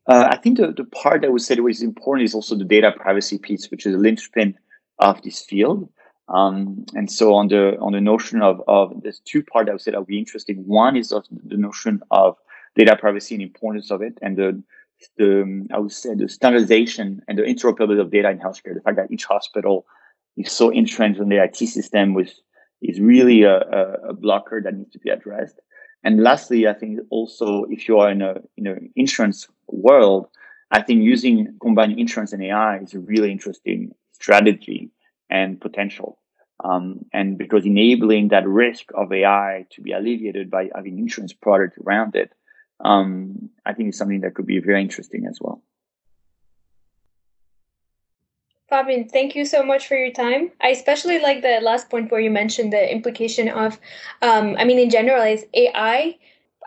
Uh, 0.07 0.29
I 0.31 0.37
think 0.37 0.57
the, 0.57 0.71
the 0.71 0.85
part 0.85 1.21
that 1.21 1.31
would 1.31 1.41
say 1.41 1.59
was 1.59 1.81
important 1.81 2.25
is 2.25 2.33
also 2.33 2.55
the 2.55 2.63
data 2.63 2.91
privacy 2.95 3.37
piece, 3.37 3.69
which 3.69 3.85
is 3.85 3.95
a 3.95 3.97
linchpin 3.97 4.57
of 4.99 5.21
this 5.21 5.41
field. 5.41 5.89
Um, 6.27 6.85
and 6.93 7.11
so 7.11 7.33
on 7.33 7.49
the 7.49 7.77
on 7.79 7.91
the 7.91 7.99
notion 7.99 8.41
of, 8.41 8.61
of 8.67 9.01
there's 9.03 9.19
two 9.19 9.43
parts 9.43 9.69
I 9.69 9.73
would 9.73 9.81
say 9.81 9.91
that 9.91 9.99
would 9.99 10.07
be 10.07 10.19
interesting. 10.19 10.63
One 10.65 10.95
is 10.95 11.11
of 11.11 11.25
the 11.29 11.57
notion 11.57 12.01
of 12.09 12.37
data 12.75 12.95
privacy 12.95 13.35
and 13.35 13.41
importance 13.41 13.91
of 13.91 14.01
it, 14.01 14.17
and 14.21 14.37
the 14.37 14.63
the 15.17 15.67
I 15.73 15.79
would 15.79 15.91
say 15.91 16.13
the 16.15 16.29
standardization 16.29 17.21
and 17.27 17.37
the 17.37 17.43
interoperability 17.43 17.99
of 17.99 18.11
data 18.11 18.29
in 18.29 18.39
healthcare. 18.39 18.73
The 18.73 18.81
fact 18.81 18.95
that 18.97 19.11
each 19.11 19.25
hospital 19.25 19.85
is 20.37 20.51
so 20.51 20.69
entrenched 20.69 21.19
in 21.19 21.27
the 21.27 21.43
IT 21.43 21.57
system 21.57 22.13
with 22.13 22.31
is 22.81 22.99
really 22.99 23.43
a, 23.43 23.59
a, 24.09 24.13
blocker 24.13 24.59
that 24.63 24.73
needs 24.73 24.91
to 24.91 24.99
be 24.99 25.11
addressed. 25.11 25.59
And 26.03 26.23
lastly, 26.23 26.67
I 26.67 26.73
think 26.73 26.99
also 27.09 27.65
if 27.65 27.87
you 27.87 27.99
are 27.99 28.11
in 28.11 28.21
a 28.21 28.35
in 28.57 28.67
an 28.67 28.91
insurance 28.95 29.47
world, 29.67 30.27
I 30.71 30.81
think 30.81 31.03
using 31.03 31.57
combining 31.61 31.99
insurance 31.99 32.33
and 32.33 32.43
AI 32.43 32.79
is 32.79 32.93
a 32.93 32.99
really 32.99 33.31
interesting 33.31 33.91
strategy 34.13 34.91
and 35.29 35.59
potential. 35.59 36.17
Um, 36.63 37.05
and 37.11 37.37
because 37.37 37.65
enabling 37.65 38.29
that 38.29 38.47
risk 38.47 38.91
of 38.93 39.11
AI 39.11 39.65
to 39.71 39.81
be 39.81 39.93
alleviated 39.93 40.51
by 40.51 40.69
having 40.75 40.99
insurance 40.99 41.33
product 41.33 41.77
around 41.79 42.15
it, 42.15 42.31
um, 42.83 43.49
I 43.65 43.73
think 43.73 43.89
is 43.89 43.97
something 43.97 44.21
that 44.21 44.35
could 44.35 44.45
be 44.45 44.59
very 44.59 44.81
interesting 44.81 45.25
as 45.27 45.39
well. 45.41 45.63
Fabien, 48.71 49.09
thank 49.09 49.35
you 49.35 49.43
so 49.43 49.63
much 49.63 49.85
for 49.85 49.97
your 49.97 50.13
time. 50.13 50.49
I 50.61 50.69
especially 50.69 51.19
like 51.19 51.41
the 51.41 51.59
last 51.61 51.89
point 51.89 52.09
where 52.09 52.21
you 52.21 52.31
mentioned 52.31 52.71
the 52.71 52.89
implication 52.89 53.49
of, 53.49 53.77
um, 54.21 54.55
I 54.57 54.63
mean, 54.63 54.79
in 54.79 54.89
general, 54.89 55.21
is 55.23 55.45
AI 55.53 56.17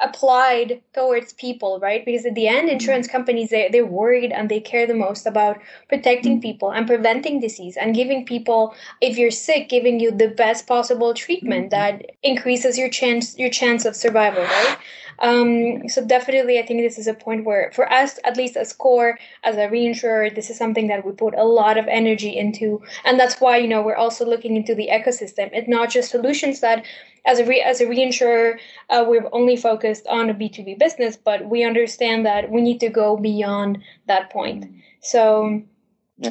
applied 0.03 0.83
towards 0.93 1.33
people, 1.33 1.79
right? 1.81 2.05
Because 2.05 2.27
at 2.27 2.35
the 2.35 2.47
end, 2.47 2.67
mm-hmm. 2.67 2.75
insurance 2.75 3.09
companies 3.09 3.49
they 3.49 3.71
they're 3.73 3.87
worried 3.87 4.33
and 4.33 4.51
they 4.51 4.61
care 4.61 4.87
the 4.87 4.95
most 4.95 5.25
about 5.25 5.59
protecting 5.89 6.35
mm-hmm. 6.35 6.51
people 6.51 6.73
and 6.73 6.87
preventing 6.87 7.41
disease 7.41 7.79
and 7.79 7.95
giving 7.95 8.27
people, 8.27 8.75
if 9.01 9.17
you're 9.17 9.31
sick, 9.31 9.71
giving 9.71 9.99
you 9.99 10.11
the 10.11 10.29
best 10.29 10.67
possible 10.67 11.15
treatment 11.15 11.71
mm-hmm. 11.71 11.99
that 11.99 12.11
increases 12.23 12.77
your 12.77 12.91
chance 12.91 13.39
your 13.39 13.51
chance 13.51 13.87
of 13.87 13.97
survival, 13.97 14.43
right? 14.43 14.77
Um, 15.19 15.89
so 15.89 16.05
definitely, 16.05 16.59
I 16.59 16.67
think 16.67 16.81
this 16.81 16.99
is 16.99 17.07
a 17.07 17.15
point 17.15 17.45
where, 17.45 17.71
for 17.75 17.91
us, 17.93 18.19
at 18.25 18.37
least 18.37 18.57
as 18.57 18.71
SCOR, 18.71 19.19
as 19.43 19.57
a 19.57 19.69
reinsurer, 19.69 20.35
this 20.35 20.51
is 20.51 20.59
something 20.59 20.89
that 20.89 21.05
we 21.05 21.13
put 21.13 21.35
a 21.35 21.45
lot 21.45 21.79
of 21.79 21.87
energy 21.87 22.37
into, 22.37 22.83
and 23.05 23.19
that's 23.19 23.41
why 23.41 23.57
you 23.59 23.69
know 23.69 23.83
we're 23.83 23.97
also 23.97 24.25
looking 24.27 24.57
into 24.57 24.75
the 24.75 24.89
ecosystem. 24.93 25.51
It's 25.53 25.69
not 25.69 25.91
just 25.91 26.11
solutions 26.11 26.61
that, 26.61 26.85
as 27.27 27.39
a 27.39 27.45
re- 27.45 27.63
as 27.63 27.81
a 27.81 27.87
reinsurer, 27.87 28.59
uh, 28.91 29.05
we're 29.07 29.29
only 29.33 29.57
focused 29.57 30.07
on 30.09 30.31
a 30.31 30.35
B 30.35 30.49
two 30.49 30.65
B 30.65 30.75
business, 30.75 31.17
but 31.17 31.49
we 31.49 31.65
understand 31.65 32.27
that 32.27 32.51
we 32.51 32.61
need 32.61 32.81
to 32.81 32.89
go 32.89 33.17
beyond 33.17 33.79
that 34.07 34.31
point. 34.31 34.67
So, 35.01 35.63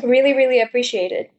really, 0.04 0.34
really 0.34 0.62
appreciate 0.62 1.12
it. 1.12 1.32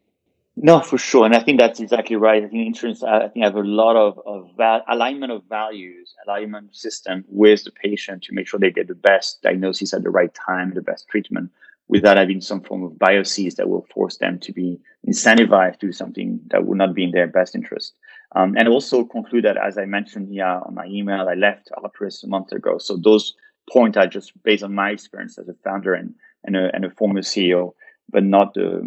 No, 0.56 0.80
for 0.80 0.98
sure, 0.98 1.26
and 1.26 1.34
I 1.34 1.40
think 1.40 1.58
that's 1.58 1.80
exactly 1.80 2.14
right. 2.14 2.44
I 2.44 2.46
think 2.46 2.66
insurance, 2.66 3.02
I 3.02 3.26
think, 3.28 3.44
have 3.44 3.56
a 3.56 3.60
lot 3.60 3.96
of, 3.96 4.20
of 4.24 4.50
val- 4.56 4.84
alignment 4.88 5.32
of 5.32 5.42
values, 5.48 6.14
alignment 6.26 6.76
system 6.76 7.24
with 7.26 7.64
the 7.64 7.72
patient 7.72 8.22
to 8.24 8.32
make 8.32 8.46
sure 8.46 8.60
they 8.60 8.70
get 8.70 8.86
the 8.86 8.94
best 8.94 9.42
diagnosis 9.42 9.92
at 9.92 10.04
the 10.04 10.10
right 10.10 10.32
time, 10.32 10.72
the 10.72 10.80
best 10.80 11.08
treatment, 11.08 11.50
without 11.88 12.16
having 12.16 12.40
some 12.40 12.60
form 12.60 12.84
of 12.84 12.98
biases 12.98 13.56
that 13.56 13.68
will 13.68 13.84
force 13.92 14.18
them 14.18 14.38
to 14.38 14.52
be 14.52 14.78
incentivized 15.08 15.80
to 15.80 15.86
do 15.86 15.92
something 15.92 16.38
that 16.50 16.64
would 16.64 16.78
not 16.78 16.94
be 16.94 17.02
in 17.02 17.10
their 17.10 17.26
best 17.26 17.56
interest. 17.56 17.94
Um, 18.36 18.54
and 18.56 18.68
also 18.68 19.04
conclude 19.04 19.44
that, 19.44 19.56
as 19.56 19.76
I 19.76 19.86
mentioned 19.86 20.28
here 20.28 20.46
on 20.46 20.74
my 20.74 20.86
email, 20.86 21.28
I 21.28 21.34
left 21.34 21.70
Arterys 21.76 22.22
a 22.22 22.28
month 22.28 22.52
ago. 22.52 22.78
So 22.78 22.96
those 22.96 23.34
points 23.72 23.96
are 23.96 24.06
just 24.06 24.32
based 24.44 24.62
on 24.62 24.74
my 24.74 24.90
experience 24.90 25.36
as 25.36 25.48
a 25.48 25.54
founder 25.64 25.94
and, 25.94 26.14
and, 26.44 26.56
a, 26.56 26.70
and 26.72 26.84
a 26.84 26.90
former 26.90 27.22
CEO, 27.22 27.74
but 28.08 28.22
not 28.22 28.54
the 28.54 28.82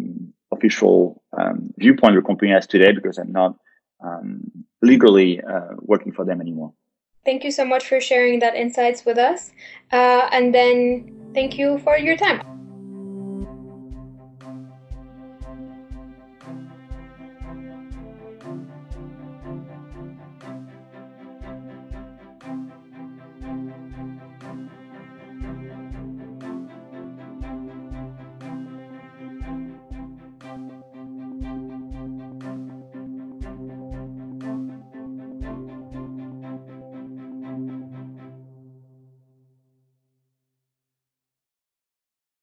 official 0.58 1.22
um, 1.38 1.70
viewpoint 1.78 2.12
your 2.12 2.22
company 2.22 2.50
has 2.50 2.66
today 2.66 2.92
because 2.92 3.18
I'm 3.18 3.32
not 3.32 3.56
um, 4.04 4.40
legally 4.82 5.40
uh, 5.40 5.74
working 5.78 6.12
for 6.12 6.24
them 6.24 6.40
anymore. 6.40 6.72
Thank 7.24 7.44
you 7.44 7.50
so 7.50 7.64
much 7.64 7.86
for 7.86 8.00
sharing 8.00 8.38
that 8.40 8.54
insights 8.54 9.04
with 9.04 9.18
us. 9.18 9.52
Uh, 9.92 10.28
and 10.32 10.54
then 10.54 11.10
thank 11.34 11.58
you 11.58 11.78
for 11.78 11.96
your 11.96 12.16
time. 12.16 12.40